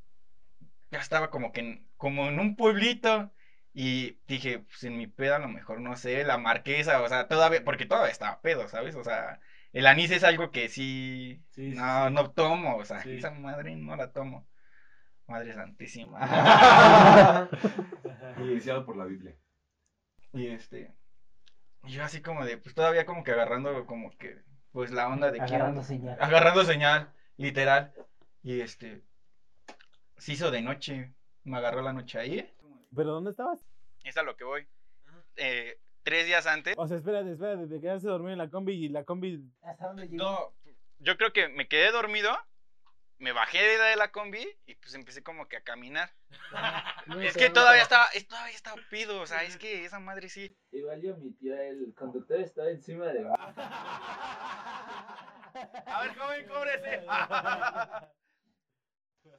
[0.91, 3.31] ya estaba como que en, como en un pueblito
[3.73, 7.27] y dije, pues en mi peda a lo mejor no sé, la marquesa, o sea,
[7.27, 8.95] todavía, porque todavía estaba pedo, ¿sabes?
[8.95, 9.39] O sea,
[9.73, 12.13] el anís es algo que sí, no, sí.
[12.13, 13.13] no tomo, o sea, Sí.
[13.17, 14.47] esa madre no la tomo.
[15.27, 16.19] Madre santísima.
[18.39, 19.35] Iniciado por la Biblia.
[20.33, 20.93] Y este,
[21.83, 25.37] yo así como de, pues todavía como que agarrando como que, pues la onda de
[25.39, 26.17] que Agarrando señal.
[26.19, 27.93] agarrando señal, literal.
[28.43, 29.01] Y este,
[30.17, 32.49] se hizo de noche, me agarró la noche ahí.
[32.95, 33.65] ¿Pero dónde estabas?
[34.03, 34.67] Es a lo que voy.
[35.37, 38.89] Eh, tres días antes, O sea, espérate, espérate, te quedaste dormido en la combi y
[38.89, 39.41] la combi.
[39.61, 40.23] ¿Hasta dónde llegó?
[40.23, 40.53] no,
[40.99, 42.31] yo creo que me quedé dormido,
[43.17, 46.11] me bajé de la, de la combi y pues empecé como que a caminar.
[47.21, 50.55] Es que todavía estaba, es, todavía estaba pido, o sea, es que esa madre sí.
[50.71, 53.25] Igual yo mi tío, el conductor estaba encima de.
[55.85, 57.05] A ver, joven, cóbrese.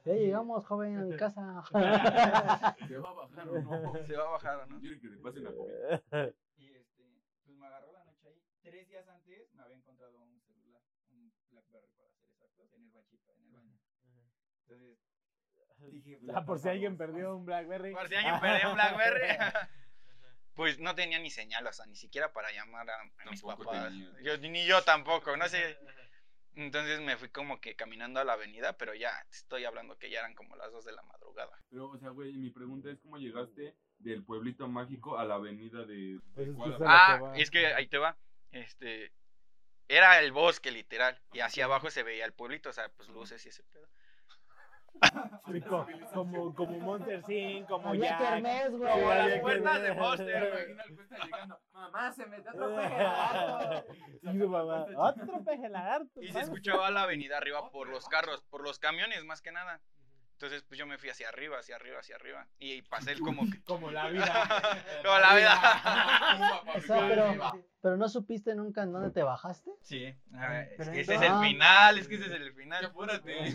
[0.05, 1.63] Ya llegamos, joven, a mi casa.
[2.87, 3.93] ¿Se va a bajar o no?
[4.07, 4.79] Se va a bajar, ¿o ¿no?
[4.79, 6.01] ¿Quieren que le la comida?
[6.57, 7.03] Y este,
[7.45, 8.41] pues me agarró la noche ahí.
[8.61, 12.91] Tres días antes me había encontrado un celular, un Blackberry para ser exactos, en el
[12.91, 13.77] bachito, en el baño.
[14.67, 14.99] Entonces,
[15.93, 17.93] dije, pues, Ah, por si alguien perdió un Blackberry.
[17.93, 19.37] Por si alguien perdió un Blackberry.
[20.53, 23.87] Pues no tenía ni señal, o sea, ni siquiera para llamar a, a mis papás.
[23.89, 24.11] tenía.
[24.21, 25.77] Yo, ni yo tampoco, no sé.
[26.55, 30.19] Entonces me fui como que caminando a la avenida, pero ya estoy hablando que ya
[30.19, 31.59] eran como las 2 de la madrugada.
[31.69, 35.85] Pero, o sea, güey, mi pregunta es cómo llegaste del pueblito mágico a la avenida
[35.85, 36.19] de...
[36.35, 38.17] Pues es que Ah, es que ahí te va.
[38.51, 39.11] Este,
[39.87, 41.19] era el bosque literal.
[41.33, 43.87] Y hacia abajo se veía el pueblito, o sea, pues luces y ese pedo.
[46.13, 48.91] Como, como Monster Inc, como kermés, güey.
[48.91, 49.93] Como las puertas de.
[49.95, 50.71] Monster, güey.
[50.71, 51.59] Imagina el cuesta llegando.
[51.73, 53.93] Mamá, se metió otro peje lagarto".
[54.21, 56.21] Y su mamá, otro peje lagarto.
[56.21, 56.45] Y se padre".
[56.45, 59.81] escuchaba la avenida arriba por los carros, por los camiones más que nada.
[60.33, 62.47] Entonces, pues yo me fui hacia arriba, hacia arriba, hacia arriba.
[62.59, 63.61] Y pasé el como que.
[63.65, 64.43] Como la vida.
[65.03, 66.63] Como la vida.
[66.75, 69.71] O sea, pero, pero no supiste nunca en dónde te bajaste.
[69.81, 72.85] Sí, ah, es Pero que ese es el final, es que ese es el final.
[72.85, 73.45] Apúrate.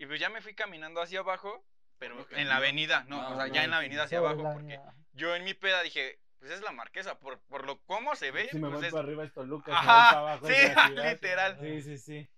[0.00, 1.62] Y pues ya me fui caminando hacia abajo,
[1.98, 4.80] pero en la avenida, no, o sea, ya en la avenida hacia abajo, porque
[5.12, 8.48] yo en mi peda dije, pues es la marquesa, por, por lo cómo se ve,
[8.48, 9.72] Si me pues voy es- para arriba es Toluca.
[9.76, 11.10] Ajá, si me voy para abajo es sí, la ciudad.
[11.12, 11.58] literal.
[11.60, 12.28] Sí, sí, sí.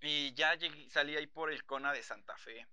[0.00, 2.66] y ya llegué, salí ahí por el Cona de Santa Fe.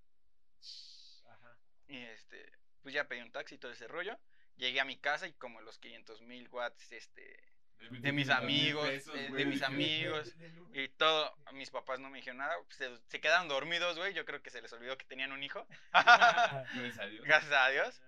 [1.27, 1.57] Ajá.
[1.87, 4.17] Y este, pues ya pedí un taxi y todo ese rollo.
[4.55, 7.48] Llegué a mi casa y como los 500 mil watts, este,
[7.89, 10.35] de mis amigos, de, de mis amigos
[10.73, 14.25] y todo, mis papás no me dijeron nada, pues, se, se quedaron dormidos, güey, yo
[14.25, 15.65] creo que se les olvidó que tenían un hijo.
[15.93, 17.25] Gracias a Dios.
[17.25, 18.01] Gracias a Dios.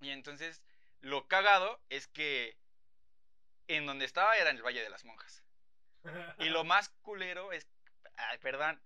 [0.00, 0.62] Y entonces,
[1.00, 2.56] lo cagado es que
[3.68, 5.44] en donde estaba era en el Valle de las Monjas.
[6.38, 7.68] Y lo más culero es.
[8.16, 8.80] Ay, perdón.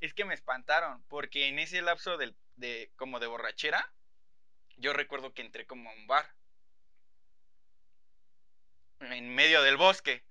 [0.00, 3.90] Es que me espantaron, porque en ese lapso del- de, como de borrachera,
[4.76, 6.26] yo recuerdo que entré como a un bar.
[9.00, 10.22] En medio del bosque.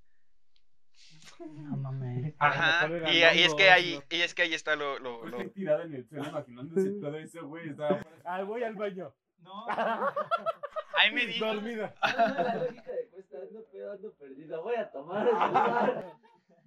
[1.40, 2.34] No mames.
[2.40, 2.88] Ajá.
[3.12, 5.82] Y, y es que ahí, y es que ahí está lo, lo- lo- Estoy tirado
[5.84, 7.70] en el suelo imaginándose todo eso, güey.
[7.70, 9.14] Estaba Ah, voy al baño.
[9.40, 9.66] No,
[10.98, 11.38] Ahí me di.
[11.40, 11.94] Dormida.
[12.02, 14.64] La lógica de cuesta, ando pedo, ando.
[14.64, 16.16] Voy a tomar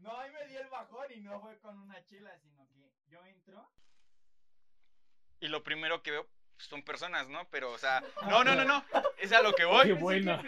[0.00, 3.24] no, ahí me di el bajón y no fue con una chela, sino que yo
[3.26, 3.68] entro.
[5.40, 7.48] Y lo primero que veo pues, son personas, ¿no?
[7.50, 8.84] Pero, o sea, no, no, no, no.
[9.18, 9.86] Es a lo que voy.
[9.86, 10.42] Qué bueno.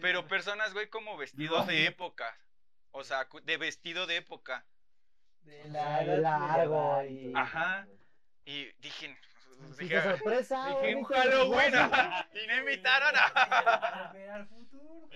[0.00, 2.36] Pero personas, güey, como vestidos de época.
[2.92, 4.64] O sea, de vestido de época.
[5.42, 7.32] De la- de largo y.
[7.34, 7.86] Ajá.
[8.44, 9.18] Y dije,
[9.78, 10.68] dije, qué sorpresa.
[10.80, 11.74] dije un Halloween.
[12.34, 13.12] y no invitaron.
[13.34, 15.08] Para ver al futuro.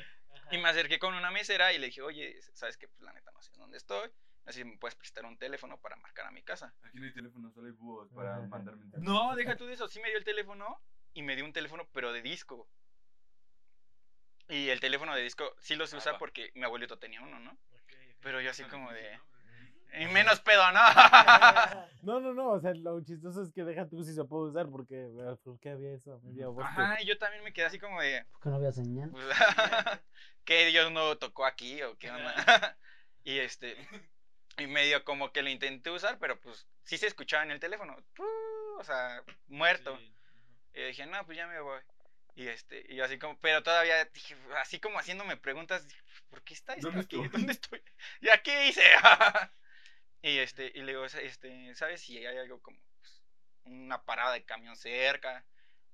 [0.51, 2.89] Y me acerqué con una mesera y le dije, oye, ¿sabes qué?
[2.89, 4.11] Pues la neta no sé dónde estoy.
[4.49, 6.75] Así me puedes prestar un teléfono para marcar a mi casa.
[6.83, 9.05] Aquí no hay teléfono, solo hay búhos para mandar mensajes.
[9.05, 9.87] No, deja tú de eso.
[9.89, 10.81] Sí me dio el teléfono
[11.13, 12.67] y me dio un teléfono, pero de disco.
[14.49, 16.19] Y el teléfono de disco sí lo sé Ah, usar va.
[16.19, 17.59] porque mi abuelito tenía uno, ¿no?
[18.23, 19.21] Pero yo así como de...
[20.01, 20.81] Y menos pedo, ¿no?
[22.03, 22.51] No, no, no.
[22.53, 24.97] O sea, lo chistoso es que deja tú si se puede usar porque.
[24.97, 26.21] eh, ¿Por qué había eso?
[26.63, 28.25] Ajá, y yo también me quedé así como de...
[28.33, 29.11] ¿Por qué no había señal?
[29.11, 29.27] pues,
[30.45, 32.35] ¿Qué Dios no tocó aquí o qué onda?
[33.25, 33.77] y este...
[34.59, 37.97] Y medio como que lo intenté usar, pero pues sí se escuchaba en el teléfono.
[38.79, 39.99] O sea, muerto.
[40.75, 41.81] Y dije, no, pues ya me voy.
[42.35, 46.55] Y este, y así como, pero todavía dije, así como haciéndome preguntas, dije, ¿por qué
[46.55, 47.17] está esto ¿Dónde aquí?
[47.17, 47.29] estoy?
[47.41, 47.83] ¿Dónde estoy?
[48.21, 48.83] ¿Y aquí hice?
[50.23, 53.23] y este, y le digo, este, ¿sabes si hay algo como pues,
[53.65, 55.45] una parada de camión cerca?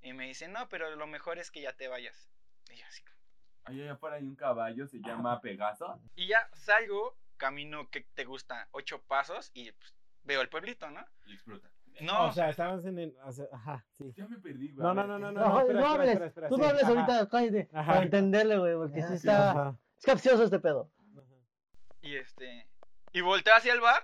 [0.03, 2.29] Y me dice, no, pero lo mejor es que ya te vayas.
[2.71, 3.19] Y yo así como,
[3.65, 5.99] allá afuera hay un caballo, se llama Pegaso.
[6.15, 11.05] y ya salgo, camino que te gusta, ocho pasos y pues, veo el pueblito, ¿no?
[11.27, 11.71] Y explota.
[12.01, 13.15] No, O sea, estabas en el.
[13.23, 14.13] o sea, ajá, sí.
[14.17, 14.83] Ya me perdí, güey.
[14.83, 15.49] No, no, no, no, ¿qué- no.
[15.49, 16.09] No, espera, hables.
[16.09, 17.69] espera, espera, Tú no hables ahorita, cállate.
[17.73, 17.93] Ajá.
[17.93, 19.51] Para entenderle, güey, porque sí está.
[19.51, 19.79] Ajá.
[19.99, 20.91] Es capcioso este pedo.
[22.01, 22.67] Y este.
[23.13, 24.03] Y volteé hacia el bar.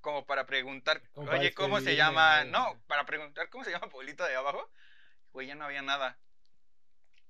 [0.00, 2.44] Como para preguntar, Como para oye, ¿cómo se llama?
[2.44, 4.70] No, para preguntar cómo se llama Pueblito de abajo.
[5.32, 6.16] Güey, ya no había nada.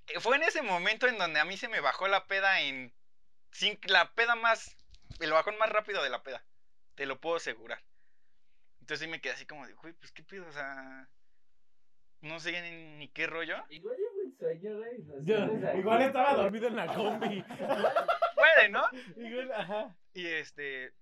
[0.08, 2.92] Eh, Fue en ese momento en donde a mí se me bajó la peda en.
[3.50, 4.76] Sin, la peda más.
[5.20, 6.44] El bajón más rápido de la peda.
[6.94, 7.82] Te lo puedo asegurar.
[8.80, 11.08] Entonces sí me quedé así como de, güey, pues qué pedo, o sea.
[12.20, 13.62] No sé ni, ni qué rollo.
[13.68, 14.98] Igual yo buen sueño, güey.
[15.02, 17.42] nos Yo- igual estaba dormido en la combi.
[17.42, 18.84] Puede, ¿no?
[19.16, 19.96] Igual, ajá.
[20.14, 20.92] Y este.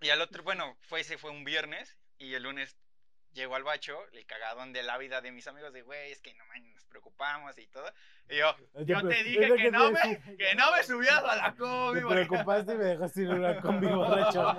[0.00, 1.96] Y al otro, bueno, fue ese fue un viernes.
[2.18, 2.76] Y el lunes
[3.32, 6.34] llegó al bacho, el cagadón de la vida de mis amigos de güey, es que
[6.34, 7.92] no man, nos preocupamos y todo.
[8.28, 12.00] Y yo, yo te dije que no me, que no me subieras a la combi,
[12.00, 14.56] Te preocupaste y me dejaste ir a una combi borracho.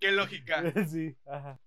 [0.00, 0.62] Qué lógica.
[0.86, 1.58] Sí, ajá.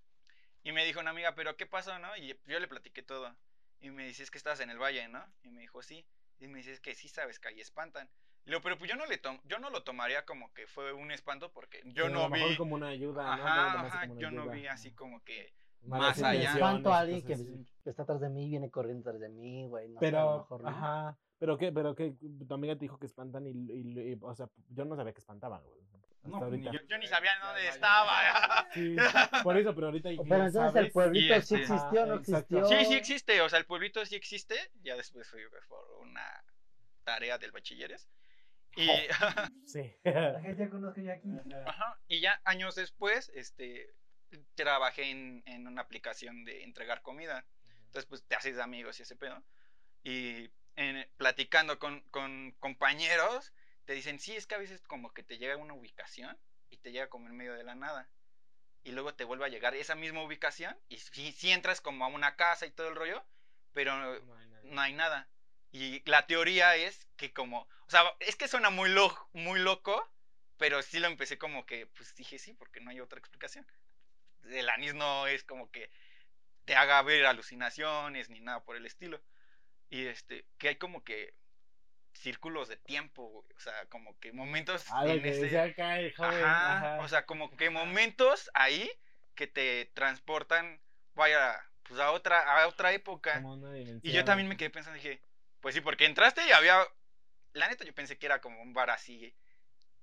[0.64, 2.16] Y me dijo una amiga, pero ¿qué pasó, no?
[2.18, 3.36] Y yo le platiqué todo.
[3.82, 5.26] Y me dice, es que estás en el valle, ¿no?
[5.44, 6.06] Y me dijo, sí.
[6.40, 8.10] Y me dice, es que sí sabes que ahí espantan.
[8.46, 10.68] Y le digo, pero pues yo no, le tom yo no lo tomaría como que
[10.68, 12.58] fue un espanto porque yo a no lo mejor vi.
[12.58, 13.32] como una ayuda, ¿no?
[13.32, 15.54] Ajá, ajá, como una yo no vi así como que.
[15.84, 16.54] Malas más allá.
[16.54, 17.66] a alguien que así.
[17.86, 19.90] está atrás de mí, viene corriendo atrás de mí, güey.
[19.90, 20.70] No sé, a lo Pero, mejor, ¿no?
[20.70, 21.18] ajá.
[21.40, 22.14] Pero qué, pero qué,
[22.48, 25.20] tu amiga te dijo que espantan y, y- y- o sea, yo no sabía que
[25.20, 25.80] espantaban, güey.
[26.24, 26.72] No, ahorita.
[26.74, 28.12] yo, yo ni sabía dónde estaba.
[28.74, 28.96] Sí,
[29.42, 32.58] por eso, pero ahorita ya Pero entonces el pueblito sí este- existió, no Ajá, exacto.
[32.58, 32.68] existió.
[32.80, 34.56] Sí, sí existe, o sea, el pueblito sí existe.
[34.84, 35.40] Ya después fui
[35.70, 36.22] por una
[37.06, 38.10] tarea del bachilleres.
[38.76, 38.88] Y,
[39.66, 39.96] Sí.
[40.04, 41.30] La gente ya conozco yo aquí.
[41.66, 43.88] ajá, y ya años después, este,
[44.56, 47.46] trabajé en, en una aplicación de entregar comida.
[47.86, 49.44] Entonces, pues te haces amigos y ese pedo.
[50.04, 53.54] Y en- platicando con, con compañeros,
[53.86, 56.38] te dicen, sí, es que a veces como que te llega una ubicación
[56.70, 58.10] y te llega como en medio de la nada.
[58.84, 62.08] Y luego te vuelve a llegar esa misma ubicación y sí, sí entras como a
[62.08, 63.26] una casa y todo el rollo,
[63.74, 63.94] pero
[64.64, 65.30] no hay nada.
[65.72, 70.10] Y la teoría es que como, o sea, es que suena muy, lo- muy loco,
[70.58, 73.66] pero sí lo empecé como que, pues dije sí, porque no hay otra explicación.
[74.46, 75.90] El anís no es como que
[76.66, 79.22] te haga ver alucinaciones ni nada por el estilo.
[79.90, 81.34] Y este, que hay como que
[82.14, 86.14] círculos de tiempo, güey, o sea, como que momentos Ah, en que ese- acá el
[86.16, 86.44] joven.
[86.46, 87.00] Ajá, ajá.
[87.04, 88.92] o sea, como que momentos ahí
[89.36, 90.82] que te transportan,
[91.14, 93.40] vaya, pues a otra, a otra época.
[94.02, 95.22] Y yo también me quedé pensando, dije,
[95.62, 96.86] pues sí, porque entraste y había,
[97.54, 99.34] la neta yo pensé que era como un bar así,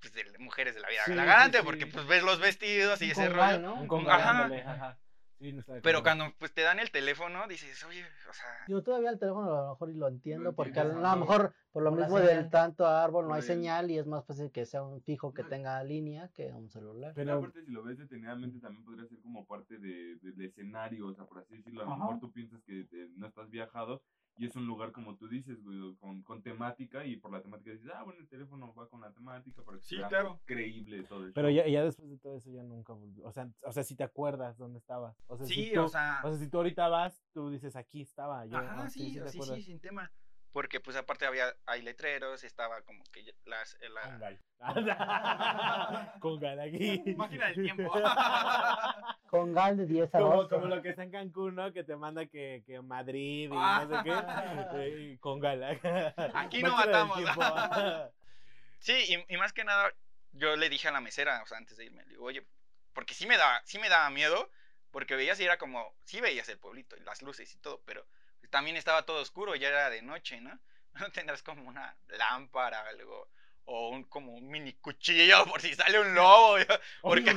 [0.01, 1.65] pues de mujeres de la vida Sí, galante, sí.
[1.65, 3.59] porque pues ves los vestidos y Un ese rollo.
[3.61, 3.75] ¿no?
[3.75, 4.31] Un Ajá.
[4.31, 4.99] ándale, ajá.
[5.39, 8.83] Sí, no estaba Pero cuando pues te dan el teléfono, dices, oye, o sea, Yo
[8.83, 11.91] todavía el teléfono a lo mejor y lo entiendo, porque a lo mejor por lo
[11.91, 15.03] Por mismo del tanto árbol no hay señal y es más fácil que sea un
[15.03, 15.49] fijo que No.
[15.51, 17.13] tenga línea que un celular.
[17.15, 20.47] Pero Pero aparte, si lo ves detenidamente, también podría ser como parte de, de- del
[20.47, 21.83] escenario, o sea, por así decirlo.
[21.83, 21.99] A lo Ajá.
[22.05, 24.03] mejor tú piensas que eh, no estás viajado
[24.39, 27.73] y es un lugar, como tú dices, güey, con, con temática y por la temática
[27.73, 30.41] dices, ah, bueno, el teléfono va con la temática para que Sí, sea claro.
[30.47, 33.27] creíble todo el Pero ya, ya después de todo eso ya nunca volvió.
[33.27, 35.15] O sea, o sea, si te acuerdas dónde estaba.
[35.27, 37.77] O sea, si sí, tú, o sea, o sea, si tú ahorita vas, tú dices
[37.77, 38.47] aquí estaba.
[38.47, 40.11] Yo, ajá, ah, sí, sí, sin tema.
[40.53, 44.39] Porque pues aparte había, hay letreros, estaba como que las, eh, la- Congal.
[46.21, 47.15] Congal aquí.
[47.15, 47.93] Máquina del tiempo.
[49.31, 50.49] Con gal de 10 a Como, 2.
[50.49, 51.73] como lo que está en Cancún, ¿no?
[51.73, 54.13] Que te manda que, que Madrid y no sé qué.
[54.75, 55.63] eh, Congal.
[56.35, 57.19] Aquí no matamos.
[58.79, 58.95] Sí,
[59.29, 59.93] y, y más que nada,
[60.33, 62.47] yo le dije a la mesera, o sea, antes de irme, le digo, oye,
[62.93, 64.49] porque sí me daba, sí me daba miedo,
[64.91, 68.07] porque veías y era como, sí veías el pueblito y las luces y todo, pero
[68.51, 70.59] también estaba todo oscuro, ya era de noche, ¿no?
[70.95, 73.29] No tendrás como una lámpara o algo,
[73.65, 76.57] o un, como un mini cuchillo por si sale un lobo,
[77.03, 77.33] porque,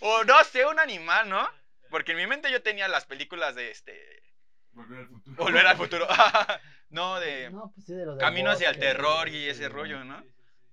[0.00, 1.48] o no sé, un animal, ¿no?
[1.90, 4.22] Porque en mi mente yo tenía las películas de este,
[4.72, 5.36] Volver al futuro.
[5.36, 6.08] Volver al futuro,
[6.90, 7.50] no, de...
[7.50, 10.22] No, pues sí, de los del Camino hacia el terror y ese rollo, ¿no?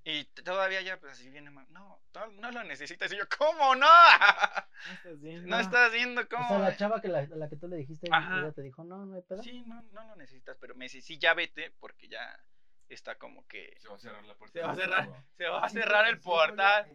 [0.07, 1.99] Y todavía ya, pues así viene, no, no,
[2.33, 3.11] no lo necesitas.
[3.11, 3.87] Y yo, ¿cómo no?
[3.87, 5.47] No estás viendo.
[5.49, 6.47] No estás viendo O cómo.
[6.47, 9.15] sea, la chava que la, la que tú le dijiste, ella te dijo, no, no
[9.15, 9.41] hay pedo.
[9.41, 12.39] Sí, no, no lo necesitas, pero me dice, sí, ya vete, porque ya
[12.87, 14.59] está como que Se va a cerrar la puerta.
[14.59, 16.85] se va a cerrar, se va a cerrar el portal.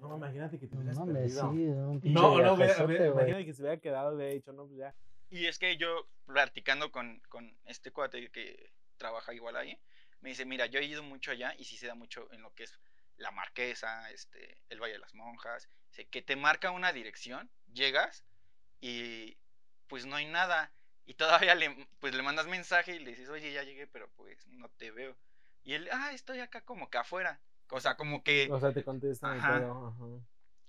[0.00, 1.88] No, imagínate que te No hubieras mames, sí, perdido.
[1.90, 2.68] un No, no, güey.
[3.06, 4.94] imagínate que se hubiera quedado, hubiera dicho, no, pues ya.
[5.30, 9.78] Y es que yo, platicando con, con este cuate que trabaja igual ahí,
[10.20, 12.52] me dice, mira, yo he ido mucho allá y sí se da mucho en lo
[12.54, 12.78] que es
[13.16, 18.24] la Marquesa, este, el Valle de las Monjas, dice, que te marca una dirección, llegas
[18.80, 19.36] y
[19.86, 20.72] pues no hay nada.
[21.06, 24.46] Y todavía le, pues, le mandas mensaje y le dices, oye, ya llegué, pero pues
[24.48, 25.16] no te veo.
[25.64, 27.40] Y él, ah, estoy acá como que afuera.
[27.70, 28.48] O sea, como que...
[28.50, 29.60] O sea, te contestan y Ajá.
[29.60, 29.88] todo.
[29.88, 30.24] Ajá.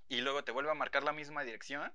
[0.10, 1.94] y luego te vuelve a marcar la misma dirección,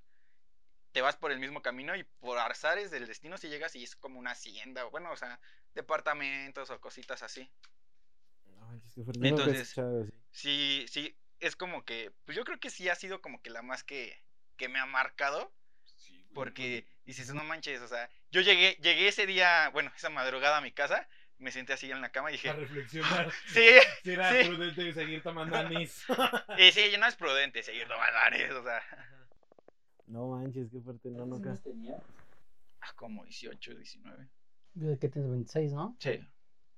[0.93, 3.97] te vas por el mismo camino y por arzares del destino si llegas y es
[3.97, 5.39] como una hacienda, o bueno, o sea,
[5.77, 7.49] departamentos o cositas así.
[8.47, 9.21] No, manches, qué fuerte.
[9.21, 9.75] Yo nunca he Entonces.
[10.33, 13.63] Sí, sí, es como que, pues yo creo que sí ha sido como que la
[13.63, 14.21] más que,
[14.57, 15.53] que me ha marcado,
[15.95, 20.11] Sí, güey, porque dices, no manches, o sea, yo llegué, llegué ese día, bueno, esa
[20.11, 21.09] madrugada a mi casa,
[21.39, 23.31] me senté así en la cama y dije, A reflexionar.
[23.49, 23.67] sí,
[24.05, 24.49] Si era Sí.
[24.49, 26.05] prudente seguir tomando anís.
[26.59, 28.83] y sí, no es prudente seguir tomando anís, o sea,
[30.07, 31.11] No manches, qué fuerte.
[31.11, 31.55] No, nunca.
[31.63, 31.97] tenía?
[32.81, 34.29] ah, como 18, 19.
[34.77, 35.97] Desde que tienes 26, ¿no?
[35.99, 36.21] Sí.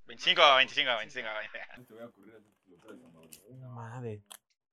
[0.07, 1.29] 25, 25, 25,
[1.77, 1.85] 25.
[1.87, 2.43] Te voy a ocurrir
[2.81, 3.29] Pablo.
[3.73, 4.23] Madre.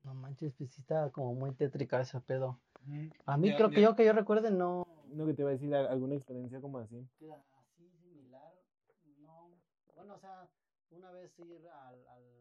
[0.04, 2.60] No manches, pues sí está como muy tétrica ese pedo.
[3.26, 4.86] A mí Ya- creo ya- que yo que yo recuerde no.
[5.08, 6.96] No que te iba a decir alguna experiencia como así.
[7.58, 8.52] Así similar,
[9.18, 9.50] no.
[9.96, 10.48] Bueno, o sea,
[10.90, 12.06] una vez ir al.
[12.08, 12.35] al...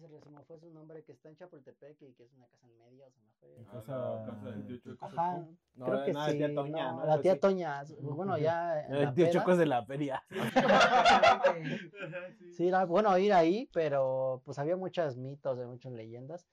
[0.00, 2.46] Se me- se me fue su nombre, que está en Chapultepec y que es una
[2.46, 3.56] casa en medio, se me fue.
[3.68, 5.04] Ah, Casa- la casa del tío Choco.
[5.04, 6.30] Ajá, No, creo que no, sí.
[6.30, 7.06] la tía Toña, no, ¿no?
[7.06, 7.40] la Algo tía así.
[7.40, 8.86] Toña, bueno, ya.
[8.86, 9.30] en la El tío.
[9.30, 10.22] Chocos de la feria.
[12.52, 16.46] Sí, era bueno ir ahí, pero pues había muchos mitos, y muchas leyendas.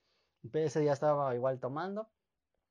[0.52, 2.08] Pero ese día estaba igual tomando.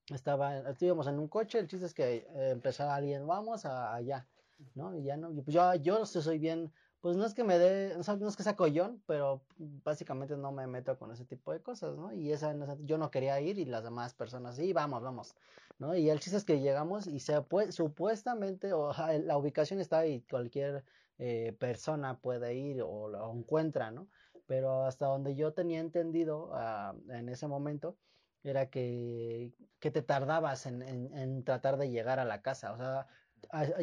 [0.10, 4.26] Estaba, estuvimos en un coche, el chiste es que eh, empezó alguien, vamos a, allá,
[4.74, 4.96] ¿no?
[4.96, 6.72] Y ya no, pues yo, yo sí soy bien
[7.02, 10.36] pues no es que me dé, o sea, no es que sea collón, pero básicamente
[10.38, 12.12] no me meto con ese tipo de cosas, ¿no?
[12.14, 15.36] Y esa, yo no quería ir y las demás personas, sí, vamos, vamos,
[15.80, 15.96] ¿no?
[15.96, 18.92] Y el chiste es que llegamos y se pue- supuestamente, o,
[19.24, 20.86] la ubicación está ahí, cualquier
[21.18, 24.10] eh, persona puede ir o lo encuentra, ¿no?
[24.46, 27.98] Pero hasta donde yo tenía entendido ah, en ese momento,
[28.44, 32.78] era que, que te tardabas en, en- en tratar de llegar a la casa, o
[32.78, 33.08] sea,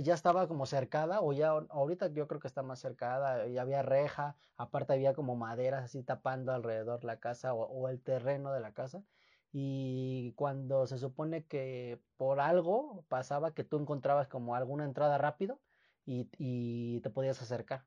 [0.03, 3.83] ya estaba como cercada, o ya ahorita yo creo que está más cercada, ya había
[3.83, 8.73] reja, aparte había como maderas así tapando alrededor la casa o, el terreno de la
[8.73, 9.05] casa.
[9.53, 15.61] Y cuando se supone que por algo pasaba que tú encontrabas como alguna entrada rápido
[16.05, 17.85] y, te podías acercar,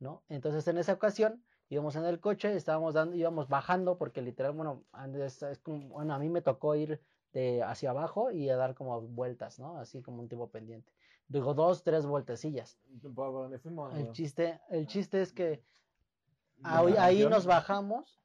[0.00, 0.24] ¿no?
[0.28, 4.84] Entonces en esa ocasión íbamos en el coche, estábamos dando, íbamos bajando porque literal, bueno,
[5.66, 7.00] bueno, a mí me tocó ir
[7.32, 9.78] de hacia abajo y a dar como vueltas, ¿no?
[9.78, 10.92] Así como un tipo pendiente.
[11.28, 12.78] Digo, dos, tres vueltecillas.
[13.98, 15.62] El chiste, el chiste es que
[16.62, 18.20] Ah, ahí, ahí nos bajamos,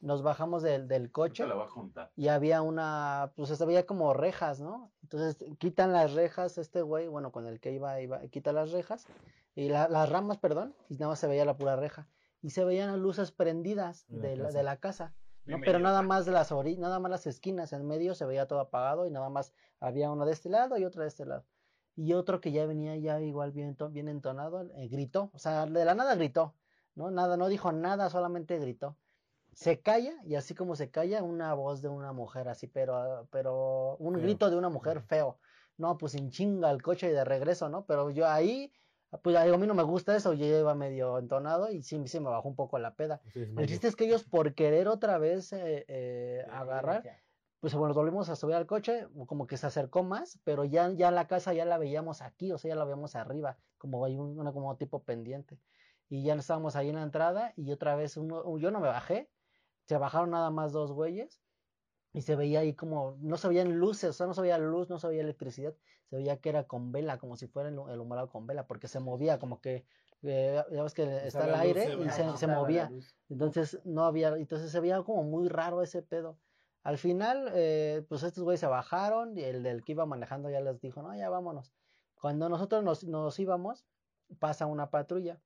[0.00, 2.10] nos bajamos del, del coche la va a juntar.
[2.16, 4.90] y había una, pues se veía como rejas, ¿no?
[5.02, 9.06] Entonces quitan las rejas, este güey, bueno, con el que iba, iba quita las rejas,
[9.54, 12.08] y la- las ramas, perdón, y nada más se veía la pura reja.
[12.40, 14.58] Y se veían las luces prendidas De la de la, casa.
[14.58, 15.56] de la casa, ¿no?
[15.66, 19.06] Pero nada más las ori- nada más las esquinas, en medio se veía todo apagado
[19.06, 21.44] y nada más había una de este lado y otra de este lado.
[21.94, 25.84] Y otro que ya venía ya igual bien, bien entonado, eh, gritó, o sea, de
[25.84, 26.54] la nada gritó,
[26.94, 27.10] ¿no?
[27.10, 28.96] Nada, no dijo nada, solamente gritó
[29.52, 33.96] se calla y así como se calla una voz de una mujer así, pero, pero
[33.98, 34.22] un Feo.
[34.22, 35.38] grito de una mujer feo.
[35.76, 37.84] No, pues en chinga el coche y de regreso, ¿no?
[37.86, 38.72] Pero yo ahí,
[39.22, 42.00] pues digo, a mí no me gusta eso, yo ya iba medio entonado y sí,
[42.06, 43.20] sí me bajó un poco la peda.
[43.32, 47.02] Sí, El chiste es que ellos por querer otra vez eh, eh, agarrar,
[47.62, 51.12] pues bueno, volvimos a subir al coche, como que se acercó más, pero ya, ya
[51.12, 54.36] la casa ya la veíamos aquí, o sea, ya la veíamos arriba, como hay un-
[54.36, 55.60] una como tipo pendiente.
[56.08, 59.30] Y ya estábamos ahí en la entrada y otra vez uno, yo no me bajé,
[59.86, 61.44] se bajaron nada más dos güeyes
[62.12, 64.90] y se veía ahí como, no se veían luces, o sea, no se veía luz,
[64.90, 65.76] no se veía electricidad,
[66.10, 68.98] se veía que era con vela, como si fuera el, el con vela, porque se
[68.98, 69.86] movía, como que,
[70.22, 72.90] eh, ya ves que O está el luz aire se y se, se movía.
[73.28, 76.40] Entonces no había, entonces se veía como muy raro ese pedo.
[76.82, 80.60] Al final, eh, pues estos güeyes se bajaron y el del que iba manejando ya
[80.60, 81.72] les dijo, no, ya vámonos.
[82.20, 83.86] Cuando nosotros nos, nos íbamos,
[84.38, 85.40] pasa una patrulla.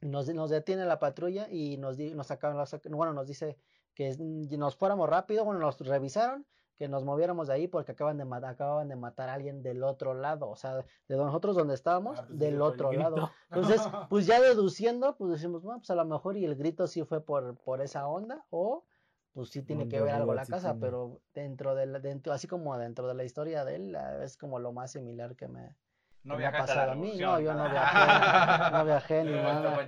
[0.00, 3.58] Nos, nos detiene la patrulla y nos, di- nos sacaron, bueno, nos dice
[3.94, 4.16] que
[4.56, 6.46] nos fuéramos rápido, bueno, nos revisaron,
[6.76, 10.14] que nos moviéramos de ahí porque acaban de, acaban de matar a alguien del otro
[10.14, 10.76] lado, o sea,
[11.08, 13.30] de nosotros donde estábamos, Ah, pues del otro lado.
[13.50, 17.02] Entonces, pues ya deduciendo, pues decimos, bueno, pues a lo mejor y el grito sí
[17.04, 18.86] fue por, por esa onda, o
[19.32, 20.80] pues sí tiene que ver algo la casa, tiene.
[20.80, 24.58] pero dentro de la- dentro, así como dentro de la historia de él, es como
[24.58, 25.76] lo más similar que me,
[26.24, 27.18] No que me ha pasado a mí.
[27.18, 29.86] No, yo no viajé, no viajé ni nada.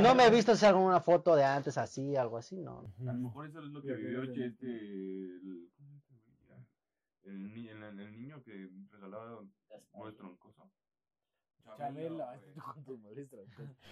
[0.00, 2.92] No me he visto hacer alguna foto de antes así, algo así, no.
[3.00, 4.56] A lo mejor eso es lo que vivió este.
[7.24, 9.42] El, niño que regalaba
[9.92, 10.70] nuestro coso.
[11.76, 12.40] Chabelo, güey.
[12.54, 13.28] tú con tus.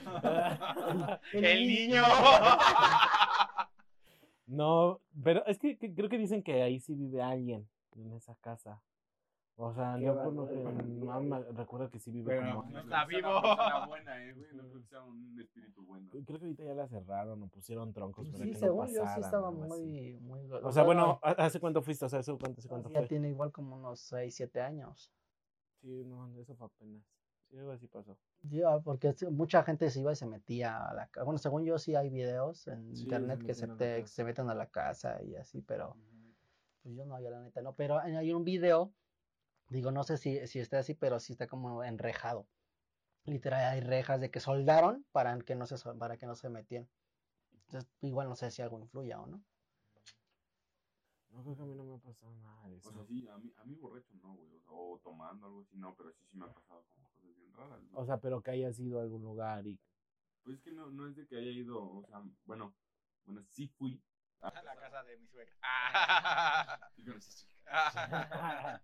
[1.33, 2.03] El niño.
[4.47, 8.35] No, pero es que, que creo que dicen que ahí sí vive alguien en esa
[8.37, 8.83] casa.
[9.59, 10.83] O sea, yo bárbaro, por lo que hermano.
[10.85, 12.71] no me recuerdo que sí vive Pero como.
[12.71, 13.55] no está creo que sea vivo.
[13.55, 16.09] una buena, eh, güey, No creo que sea un espíritu bueno.
[16.11, 19.07] Creo que ahorita ya la cerraron o pusieron troncos para Sí, que no según yo
[19.07, 20.41] sí estaba muy, muy...
[20.63, 22.05] O sea, bueno, ¿ha- ¿hace cuánto fuiste?
[22.05, 23.09] O sea, ¿hace cuánto, hace cuánto ya fue?
[23.09, 25.11] tiene igual como unos 6, 7 años.
[25.81, 27.03] Sí, no, eso fue apenas.
[27.51, 28.17] Sí, algo así pasó.
[28.43, 31.25] Ya, porque sí, mucha gente se iba y se metía a la casa.
[31.25, 34.49] Bueno, según yo sí hay videos en Sí, internet se que se, te- se meten
[34.51, 35.97] a la casa y así, pero
[36.83, 37.75] pues yo no, yo la neta no.
[37.75, 38.93] Pero hay un video,
[39.71, 42.47] digo, no sé si, si está así, pero sí está como enrejado.
[43.25, 46.89] Literal, hay rejas de que soldaron para que no se, para que no se metían.
[47.67, 49.43] Entonces, igual no sé si algo influya o no.
[51.31, 52.89] No creo que a mí no me ha pasado nada de eso.
[52.89, 54.49] O sea, sí, a mí, a mí borracho no, güey.
[54.57, 57.06] O, sea, o tomando algo así, no, pero sí, sí me ha pasado como
[57.93, 59.79] O sea, pero que hayas ido a algún lugar y.
[60.43, 62.75] Pues es que no, no es de que haya ido, o sea, bueno,
[63.25, 64.01] bueno, sí fui.
[64.41, 65.57] A la casa de mi suegra.
[65.63, 66.79] Ah.
[66.97, 68.83] Sí conocí a su hija.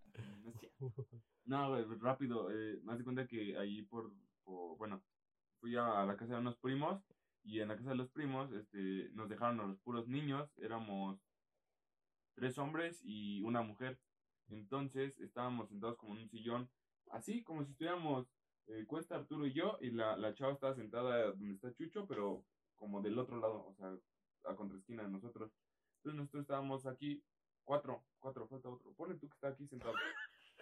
[1.44, 2.50] No güey, rápido.
[2.50, 4.12] Eh, me das cuenta que ahí por,
[4.44, 5.02] por- bueno,
[5.60, 7.02] fui a, la casa de unos primos
[7.44, 10.50] y en la casa de los primos este, nos dejaron a los puros niños.
[10.58, 11.20] Éramos
[12.34, 14.00] tres hombres y una mujer.
[14.48, 16.70] Entonces estábamos sentados como en un sillón,
[17.10, 18.26] así como si estuviéramos
[18.68, 22.44] eh, Cuesta, Arturo y yo, y la, la chava estaba sentada donde está Chucho, pero
[22.76, 23.94] como del otro lado, o sea,
[24.44, 25.52] a contraesquina de nosotros.
[25.98, 27.22] Entonces nosotros estábamos aquí,
[27.64, 28.92] cuatro, cuatro, falta otro.
[28.94, 29.94] Ponle tú que está aquí sentado.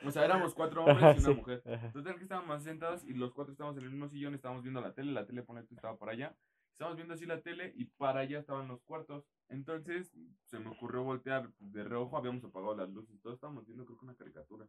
[0.04, 1.34] O sea, éramos cuatro hombres y una Sí.
[1.34, 1.62] mujer.
[1.92, 4.92] Total que estábamos sentados y los cuatro estábamos en el mismo sillón, estábamos viendo la
[4.94, 6.34] tele, la tele pone que estaba por allá.
[6.72, 9.24] Estábamos viendo así la tele y para allá estaban los cuartos.
[9.48, 10.10] Entonces
[10.44, 14.04] se me ocurrió voltear de reojo, habíamos apagado las luces, todos estábamos viendo creo que
[14.04, 14.66] una caricatura.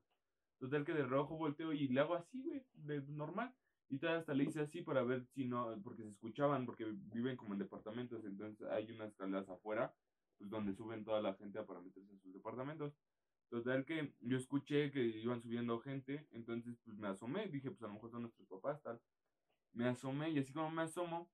[0.62, 3.52] Total que de reojo volteo y le hago así, güey, de normal.
[3.90, 7.36] Y todavía hasta le hice así para ver si no, porque se escuchaban, porque viven
[7.36, 9.92] como en departamentos, entonces hay unas escaleras afuera,
[10.38, 12.94] pues donde suben toda la gente para meterse en sus departamentos.
[13.50, 17.88] Total que yo escuché que iban subiendo gente, entonces pues me asomé, dije pues a
[17.88, 19.02] lo mejor son nuestros papás, tal.
[19.74, 21.28] Me asomé y así como me asomo,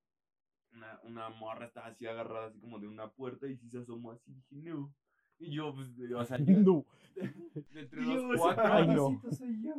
[0.71, 4.13] una, una morra estaba así agarrada así como de una puerta y sí se asomó
[4.13, 4.95] así, dije no.
[5.39, 6.85] Y yo pues, o sea, yo- No.
[7.15, 9.21] de entre los Dios, cuatro, Ay, no.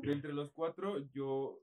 [0.02, 1.60] de entre los cuatro, yo,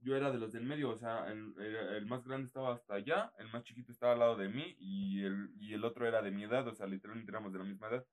[0.00, 2.94] yo era de los del medio, o sea, el, el, el más grande estaba hasta
[2.94, 6.20] allá, el más chiquito estaba al lado de mí y el, y el otro era
[6.22, 8.04] de mi edad, o sea, literalmente éramos de la misma edad.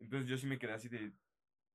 [0.00, 1.12] Entonces yo sí me quedé así de,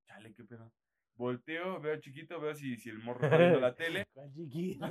[0.05, 0.69] chale, qué pedo.
[1.15, 4.05] Volteo, veo al chiquito, veo si, si el morro está viendo la tele.
[4.35, 4.85] Chiquito.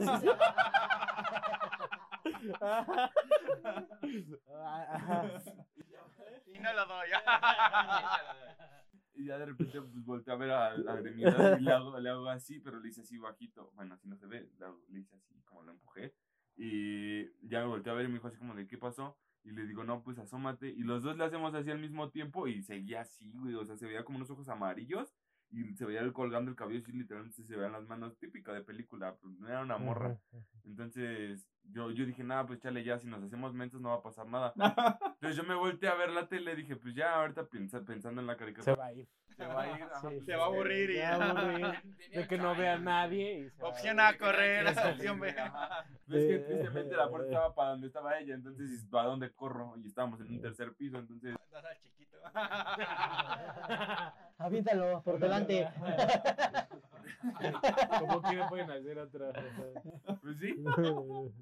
[6.56, 7.08] Y no lo doy.
[9.18, 12.10] Y ya de repente pues volteo a ver a, a edad y le hago, le
[12.10, 13.72] hago así, pero le hice así bajito.
[13.74, 14.46] Bueno, así no se ve,
[14.90, 16.14] le hice así como lo empujé.
[16.54, 19.16] Y ya me volteé a ver y me dijo así como de qué pasó.
[19.42, 20.68] Y le digo, no, pues asómate.
[20.68, 23.54] Y los dos le hacemos así al mismo tiempo y seguía así, güey.
[23.54, 25.14] O sea, se veía como unos ojos amarillos
[25.50, 28.62] y se veía el colgando el cabello y literalmente se veían las manos típica de
[28.62, 29.14] película.
[29.16, 30.18] Pues no era una morra.
[30.64, 34.02] Entonces yo, yo dije, nada, pues chale, ya si nos hacemos mentos no va a
[34.02, 34.52] pasar nada.
[35.14, 38.20] Entonces yo me volteé a ver la tele y dije, pues ya ahorita pensa- pensando
[38.20, 38.76] en la Se caricatura.
[38.76, 39.08] va a ir.
[39.36, 39.82] Se va a ir.
[39.82, 40.06] ajá, Sí.
[40.14, 41.66] pues, Se va a aburrir y Se va a aburrir.
[42.14, 43.38] De que no vea a nadie.
[43.46, 44.00] y se Opción.
[44.00, 44.66] A, correr.
[44.66, 44.90] Ajá.
[44.90, 45.26] Opción B.
[46.06, 49.74] Ves que tristemente la puerta estaba para donde estaba ella, entonces ¿para dónde corro?
[49.76, 52.05] Y estábamos en un tercer piso, entonces Das al chiquito.
[54.38, 55.66] Aviéntalo por delante.
[58.00, 59.32] Como quieren pueden hacer otra.
[60.22, 60.54] pues sí.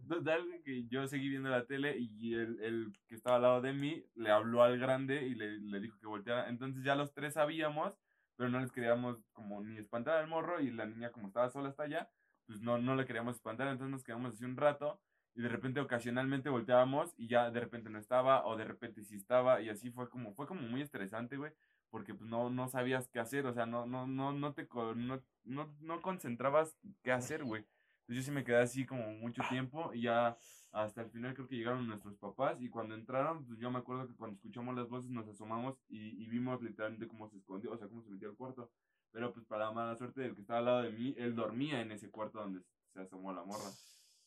[0.08, 3.72] Total que yo seguí viendo la tele y el, el que estaba al lado de
[3.72, 6.48] mí le habló al grande y le, le dijo que volteara.
[6.48, 7.94] Entonces ya los tres sabíamos,
[8.36, 11.70] pero no les queríamos como ni espantar al morro y la niña como estaba sola
[11.70, 12.10] hasta allá,
[12.46, 15.00] pues no, no le queríamos espantar, entonces nos quedamos así un rato
[15.34, 19.16] y de repente ocasionalmente volteábamos y ya de repente no estaba o de repente sí
[19.16, 21.52] estaba y así fue como, fue como muy estresante, güey.
[21.90, 25.22] Porque pues no, no sabías qué hacer, o sea, no, no, no, no te no,
[25.44, 27.64] no, no concentrabas qué hacer, güey.
[28.00, 30.36] Entonces yo sí me quedé así como mucho tiempo y ya
[30.72, 34.08] hasta el final creo que llegaron nuestros papás y cuando entraron, pues yo me acuerdo
[34.08, 37.76] que cuando escuchamos las voces nos asomamos y, y vimos literalmente cómo se escondió, o
[37.78, 38.70] sea, cómo se metió al cuarto.
[39.12, 41.80] Pero pues para la mala suerte del que estaba al lado de mí, él dormía
[41.80, 42.60] en ese cuarto donde
[42.92, 43.70] se asomó la morra.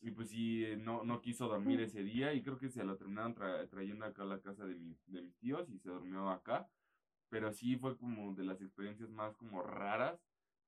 [0.07, 2.95] Y pues sí, eh, no, no quiso dormir ese día y creo que se lo
[2.95, 6.29] terminaron tra- trayendo acá a la casa de, mi, de mis tíos y se durmió
[6.29, 6.69] acá.
[7.29, 10.19] Pero sí fue como de las experiencias más como raras.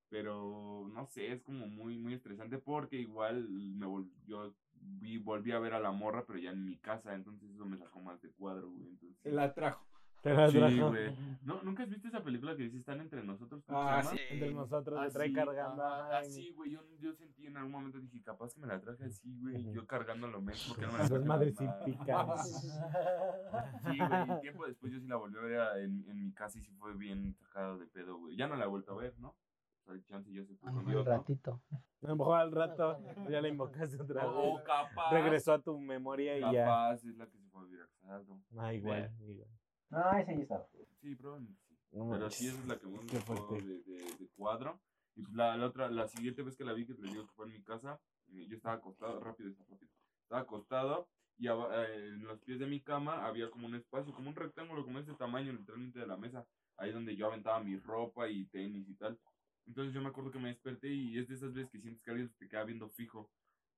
[0.10, 5.52] Pero no sé, es como muy, muy estresante porque igual me vol- yo vi, volví
[5.52, 8.20] a ver a la morra, pero ya en mi casa, entonces eso me sacó más
[8.22, 8.90] de cuadro, güey.
[8.90, 9.86] Entonces, la trajo.
[10.22, 11.15] Sí, güey.
[11.43, 13.63] ¿No, ¿Nunca has visto esa película que dice Están entre nosotros?
[13.65, 14.17] ¿Cómo Ah, sí.
[14.30, 15.84] Entre nosotros Así, trae cargando.
[15.86, 16.72] ay, así, güey.
[16.72, 19.72] Yo, yo sentí en algún momento, dije, capaz que me la traje así, güey.
[19.72, 22.70] Yo cargando lo menos porque no me la traje madres típicas.
[23.89, 24.38] Sí, güey.
[24.38, 26.72] Y tiempo después yo sí la volví a ver en, en mi casa y sí
[26.76, 28.36] fue bien sacado de pedo, güey.
[28.36, 29.30] Ya no la he vuelto a ver, ¿no?
[29.30, 31.61] O sea, el chance ya se Un ratito.
[32.01, 32.99] A lo mejor al rato
[33.30, 34.63] ya la invocaste otra vez.
[34.65, 35.11] capaz.
[35.11, 36.65] Regresó a tu memoria y ya.
[36.65, 37.65] Capaz es la que se fue a
[38.01, 38.39] Casado.
[38.57, 39.47] Ah, igual, igual.
[39.90, 40.68] No, ese ya estaba.
[41.02, 41.78] Sí, probablemente sí.
[41.92, 44.80] No Pero sí, esa es la que más me gustó de, de, de cuadro.
[45.16, 47.34] Y pues la, la otra, la siguiente vez que la vi, que te digo que
[47.34, 48.00] fue en mi casa,
[48.32, 49.92] eh, yo estaba acostado, rápido, está rápido.
[50.24, 54.14] Estaba acostado y aba- eh, en los pies de mi cama había como un espacio,
[54.14, 56.46] como un rectángulo, como ese tamaño, literalmente de la mesa.
[56.78, 59.20] Ahí donde yo aventaba mi ropa y tenis y tal.
[59.66, 62.12] Entonces yo me acuerdo que me desperté y es de esas veces que sientes que
[62.12, 63.30] alguien te queda viendo fijo.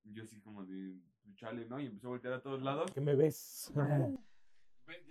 [0.03, 1.80] Yo así como de, pues, chale, ¿no?
[1.80, 2.91] Y empezó a voltear a todos lados.
[2.91, 3.72] ¿Qué me ves?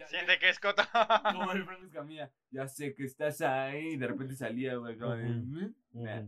[0.09, 0.83] Siente que es coto.
[1.33, 5.16] como el Franco Escamilla, ya sé que estás ahí, y de repente salía, güey, como
[5.16, 5.74] de, Ujú.
[5.93, 6.03] "Mm".
[6.03, 6.26] Nah.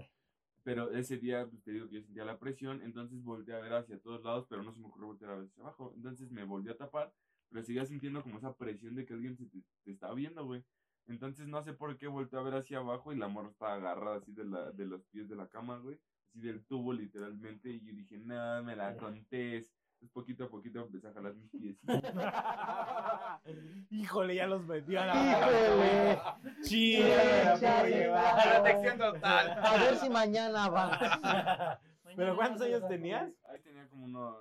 [0.64, 3.72] Pero ese día, pues te digo que yo sentía la presión, entonces volteé a ver
[3.72, 5.92] hacia todos lados, pero no se me ocurrió voltear a ver hacia abajo.
[5.96, 7.12] Entonces me volví a tapar,
[7.50, 10.62] pero seguía sintiendo como esa presión de que alguien se te, te estaba viendo, güey.
[11.08, 14.18] Entonces no sé por qué volteé a ver hacia abajo y la morra estaba agarrada
[14.18, 15.98] así de, la, de los pies de la cama, güey.
[16.28, 17.68] Así del tubo, literalmente.
[17.70, 19.72] Y yo dije, nada, me la contés.
[20.02, 21.76] Entonces poquito a poquito empecé a jalar mis pies.
[23.90, 26.16] Híjole, ya los metió a Híjole.
[26.16, 27.14] la Chile,
[27.60, 28.10] Chale,
[28.52, 29.50] Protección total.
[29.64, 31.78] A ver si mañana va.
[32.16, 33.30] ¿Pero cuántos años tenías?
[33.48, 34.36] Ahí tenía como uno,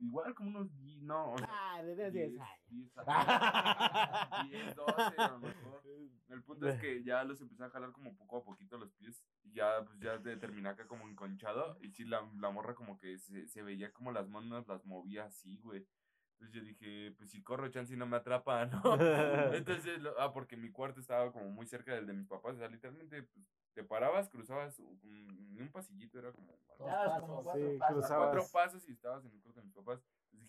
[0.00, 0.68] igual como unos,
[1.06, 2.58] no, o sea, Ah, desde 10 10, años.
[2.68, 5.82] 10 años, 10, 12 a lo mejor.
[6.28, 9.22] El punto es que ya los empecé a jalar como poco a poquito los pies
[9.44, 12.98] y ya, pues ya de terminé acá como enconchado y sí, la, la morra como
[12.98, 15.86] que se, se veía como las manos las movía así, güey.
[16.32, 18.82] Entonces yo dije, pues si corro chance y no me atrapa, ¿no?
[19.54, 22.58] Entonces, lo- ah, porque mi cuarto estaba como muy cerca del de mis papás, o
[22.58, 27.44] sea, literalmente pues, te parabas, cruzabas un, un pasillito, era como como pasos.
[27.44, 27.94] cuatro Sí, pasos.
[27.96, 28.28] cruzabas.
[28.32, 30.00] cuatro pasos y estabas en el cuarto de mis papás.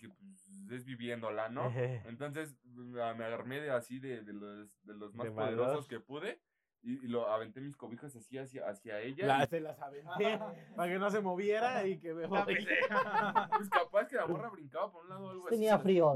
[0.06, 1.72] Entonces dije, pues es viviéndola, ¿no?
[2.06, 5.88] Entonces me agarré de así de, de los, de los más De poderosos malos.
[5.88, 6.42] que pude
[6.84, 9.26] y, y lo aventé mis cobijas así hacia, hacia ella.
[9.28, 10.40] La- y, se las aventé
[10.76, 15.04] para que no se moviera y que me pues capaz que la morra brincaba por
[15.04, 15.56] un lado o algo así.
[15.56, 16.16] Tenía frío.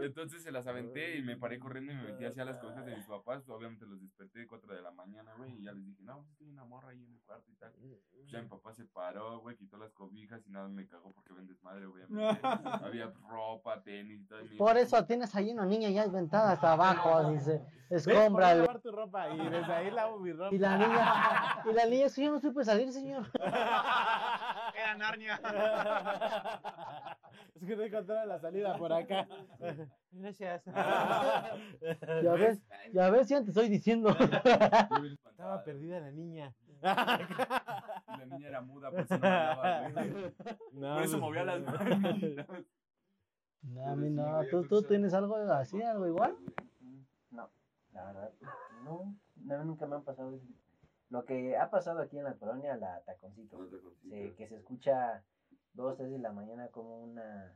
[0.00, 2.96] Entonces se las aventé y me paré corriendo y me metí hacia las cobijas de
[2.96, 3.48] mis papás.
[3.48, 6.30] Obviamente los desperté de 4 de la mañana, güey, y ya les dije, no, pues
[6.32, 7.72] estoy una morra ahí en el cuarto y tal.
[7.72, 11.01] Pues ya mi papá se paró, güey, quitó las cobijas y nada, me cagó
[11.76, 12.40] obviamente.
[12.84, 14.40] Había ropa, tenis todo.
[14.58, 17.62] Por eso tienes ahí una niña ya inventada hasta abajo, dice.
[17.90, 18.66] Escómbrale.
[18.82, 20.54] tu ropa y desde ahí lavo mi ropa.
[20.54, 23.30] Y la niña, y la niña, sí, yo no supe salir, señor.
[24.74, 25.40] Era Narnia.
[27.54, 29.28] es que no encontraba la salida por acá.
[30.10, 30.62] Gracias.
[30.64, 32.60] Ya ves,
[32.92, 34.16] ya ves, ya te estoy diciendo.
[34.18, 34.26] "Yo
[35.00, 36.54] bien espantada, Estaba perdida la niña.
[36.82, 36.86] Y
[38.18, 40.10] la niña era muda, por eso no hablaba, güey.
[40.72, 42.46] No, Por eso pues- movía las manitas.
[43.62, 44.40] No, a mí no.
[44.50, 46.36] ¿Tú, tú tienes algo así, algo igual?
[47.30, 47.48] No,
[47.92, 48.32] la verdad,
[48.84, 50.44] no, no, nunca me han pasado eso.
[51.10, 53.58] Lo que ha pasado aquí en la colonia, la taconcito,
[54.08, 55.22] se- que se escucha
[55.74, 57.52] dos, tres de la mañana como una,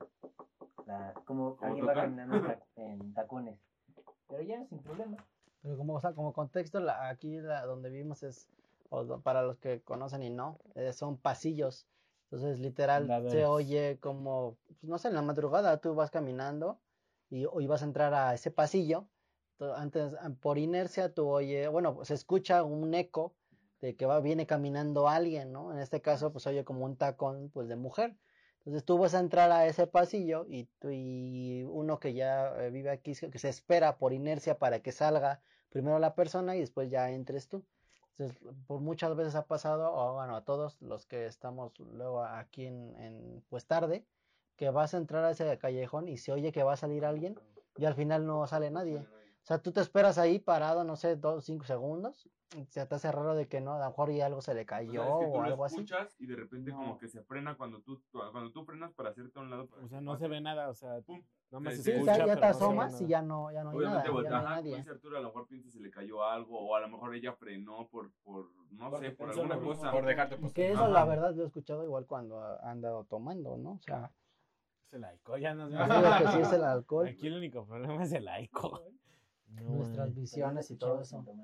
[0.86, 3.58] la, como ¿Cómo alguien va caminando en, en tacones,
[4.28, 5.16] pero ya sin problema.
[5.62, 8.46] Pero como, o sea, como contexto, la- aquí la, donde vivimos es,
[8.90, 11.88] o para los que conocen y no, eh, son pasillos.
[12.30, 16.82] Entonces, literal, se oye como, pues, no sé, en la madrugada tú vas caminando
[17.30, 19.08] y, y vas a entrar a ese pasillo.
[19.58, 23.36] Antes, ah, por inercia, tú oye, bueno, se escucha un eco
[23.80, 25.72] de que va, viene caminando alguien, ¿no?
[25.72, 28.18] En este caso, pues oye como un tacón, pues, de mujer.
[28.58, 32.70] Entonces tú vas a entrar a ese pasillo y, tú- y uno que ya eh,
[32.70, 36.90] vive aquí, que se espera por inercia para que salga primero la persona y después
[36.90, 37.66] ya entres tú.
[38.18, 42.64] Entonces, por muchas veces ha pasado, o bueno, a todos los que estamos luego aquí
[42.64, 44.06] en, en, pues tarde,
[44.56, 47.38] que vas a entrar a ese callejón y se oye que va a salir alguien
[47.76, 49.06] y al final no sale nadie.
[49.46, 52.96] O sea, tú te esperas ahí parado, no sé, dos, cinco segundos, y se te
[52.96, 55.02] hace raro de que no, a lo mejor ya algo se le O sea, cayó
[55.04, 55.76] es que tú o lo algo así.
[55.76, 56.78] escuchas y de repente No.
[56.78, 59.68] como que se frena cuando tú, cuando tú frenas para hacerte a un lado.
[59.68, 61.22] para O sea, no se ve nada, o sea, Pum.
[61.52, 62.16] nada más Sí, se Sí, escucha.
[62.18, 63.04] ya, ya te no asomas nada.
[63.04, 64.90] y ya no, ya no hay Obviamente, nada, ya voltea, no hay nadie.
[64.90, 67.86] altura a lo mejor piensas se le cayó algo, o a lo mejor ella frenó
[67.88, 69.92] por, por no Porque sé, por alguna lo cosa.
[69.92, 70.88] Por dejarte Y que eso Ajá.
[70.92, 73.74] la verdad lo he escuchado igual cuando ha andado tomando, ¿no?
[73.74, 74.10] O sea,
[74.88, 78.10] Es el alcohol, ya nos que sí es el alcohol, Aquí el único problema es
[78.10, 78.82] el alcohol.
[79.62, 81.18] No, nuestras visiones y todo eso.
[81.18, 81.36] alcohol.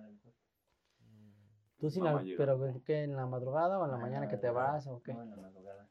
[1.79, 2.37] Tú al- llega.
[2.39, 5.13] pero ¿qué, en la madrugada o en la Ah, mañana que te vas o qué?
[5.15, 5.89] No, en la madrugada.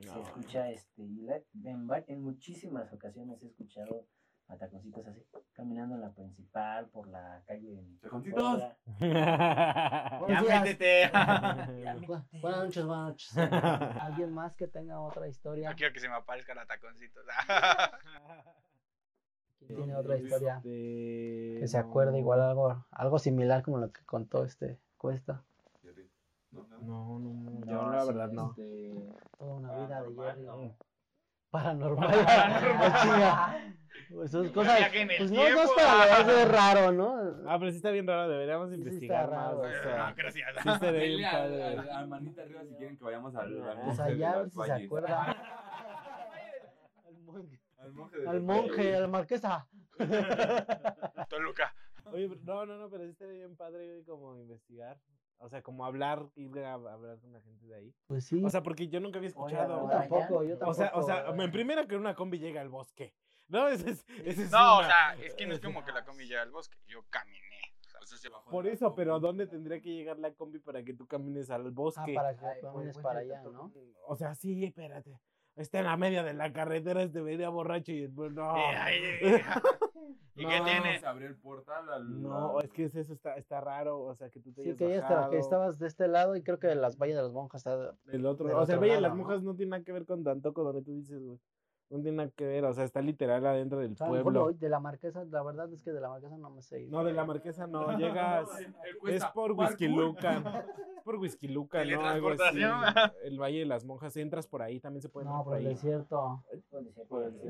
[0.00, 0.20] Se No.
[0.22, 4.06] escucha este, y la- en, en muchísimas ocasiones he escuchado
[4.48, 5.22] a taconcitos así,
[5.54, 7.78] caminando en la principal, por la calle.
[7.78, 8.62] en Taconcitos.
[10.28, 11.10] Ya métete.
[11.12, 13.36] Bu- Buenas noches, buenas noches.
[14.00, 15.70] ¿Alguien más que tenga otra historia?
[15.70, 17.24] No quiero que se me aparezcan a taconcitos.
[19.58, 20.56] ¿Quién tiene otra historia?
[20.56, 25.42] Este, Que se acuerde igual algo, algo similar como lo que contó este Cuesta.
[26.52, 28.50] No, no, no, No, yo la sí, verdad no.
[28.50, 30.46] este, Toda una vida de Paranormal, Jerry.
[30.46, 30.76] no.
[31.50, 32.10] Paranormal.
[33.02, 33.58] Chinga.
[34.10, 34.78] Pues esas cosas.
[35.18, 35.72] Pues no, no es tiempo.
[35.76, 37.16] para es raro, ¿no?
[37.48, 39.36] Ah, pero sí está bien raro, deberíamos Sí, sí está investigar más.
[39.54, 39.58] raro.
[39.60, 40.44] o sea, Ah, Gracias.
[40.62, 41.64] sí estaría bien padre.
[41.64, 44.50] al- al- al manita arriba si quieren que vayamos al, al Pues allá a ver
[44.50, 45.36] si se acuerda.
[47.06, 48.96] Al monje, Al monje, de al monje, valles.
[48.96, 49.68] al marquesa.
[51.28, 51.74] Toluca.
[52.12, 54.98] Oye, no, no, no, pero sí estaría bien padre como investigar.
[55.38, 57.94] O sea, como hablar, ir a hablar con la gente de ahí.
[58.06, 58.42] Pues sí.
[58.42, 59.82] O sea, porque yo nunca había Oye, escuchado.
[59.82, 60.70] yo tampoco, yo tampoco.
[60.70, 63.14] O sea, o sea, en primera que una combi llega al bosque.
[63.48, 66.04] No, ese es, ese es No, o sea, es que no es como que la
[66.04, 66.78] combi llega al bosque.
[66.86, 67.60] Yo caminé.
[67.84, 70.32] O sea, O sea, se bajó Por la eso, pero ¿dónde tendría que llegar la
[70.32, 72.14] combi para que tú camines al Ah, bosque?
[72.14, 73.72] para que camines pues, para pues, allá, ¿no?
[74.06, 75.20] O sea, sí, espérate.
[75.56, 78.54] Está en la media de la carretera, este venía borracho y después no.
[80.38, 80.64] ¿Y qué No.
[80.66, 81.00] tiene?
[81.00, 82.22] Se abrió el portal al.
[82.22, 84.88] No, es que es eso está, está raro, o sea, que tú te Sí, que,
[84.90, 87.60] ya está, que estabas de este lado y creo que las vallas de las monjas
[87.60, 87.94] está.
[88.04, 89.16] del otro del O sea, otro Valle de las.
[89.16, 91.38] Monjas no tiene nada que ver con Tantoco, donde tú dices, güey.
[91.88, 94.30] No tiene nada que ver, o sea, está literal adentro del O sea, pueblo.
[94.48, 96.82] lo- de la marquesa, la verdad es que de la marquesa no me sé.
[96.82, 96.90] ir.
[96.90, 98.48] No, de la marquesa no, llegas.
[99.06, 99.66] Es por parkour.
[99.68, 100.44] Whisky Lucan.
[100.46, 100.64] Es
[101.04, 102.04] por Whisky Lucan, ¿no?
[102.04, 102.60] Algo así.
[103.22, 105.66] El Valle de las Monjas, entras por ahí, también se puede No, por por el
[105.68, 105.74] ahí.
[105.74, 106.42] desierto.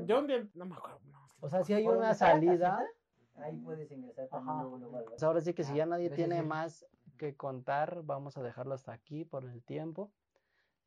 [0.05, 0.99] Yo un día, no me acuerdo.
[1.11, 2.79] no, O sea, si hay una salida.
[3.39, 4.27] Ahí puedes ingresar
[5.09, 6.85] Pues ahora sí que si ya Ah, nadie tiene más
[7.17, 10.11] que contar, vamos a dejarlo hasta aquí por el tiempo.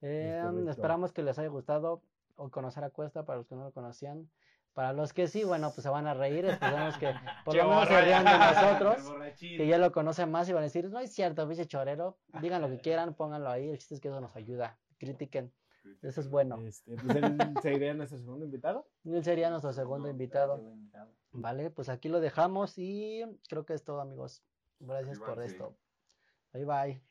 [0.02, 0.70] Eh, correcto.
[0.70, 2.02] esperamos que les haya gustado
[2.40, 4.30] o conocer a Cuesta para los que no lo conocían.
[4.72, 6.44] Para los que sí, bueno, pues se van a reír.
[6.46, 7.12] Esperemos que
[7.44, 8.96] por lo menos se rían de nosotros.
[9.40, 12.18] Que ya lo conocen más y van a decir, no es cierto, pinche chorero.
[12.40, 13.68] Digan lo que quieran, pónganlo ahí.
[13.68, 14.78] El chiste es que eso nos ayuda.
[14.98, 15.52] Critiquen.
[16.02, 16.56] Eso es bueno.
[16.58, 18.86] Este, pues él sería nuestro segundo invitado.
[19.04, 20.62] Él sería nuestro segundo invitado.
[21.32, 24.42] Vale, pues aquí lo dejamos y creo que es todo, amigos.
[24.78, 25.76] Gracias por esto.
[26.52, 27.09] Bye bye.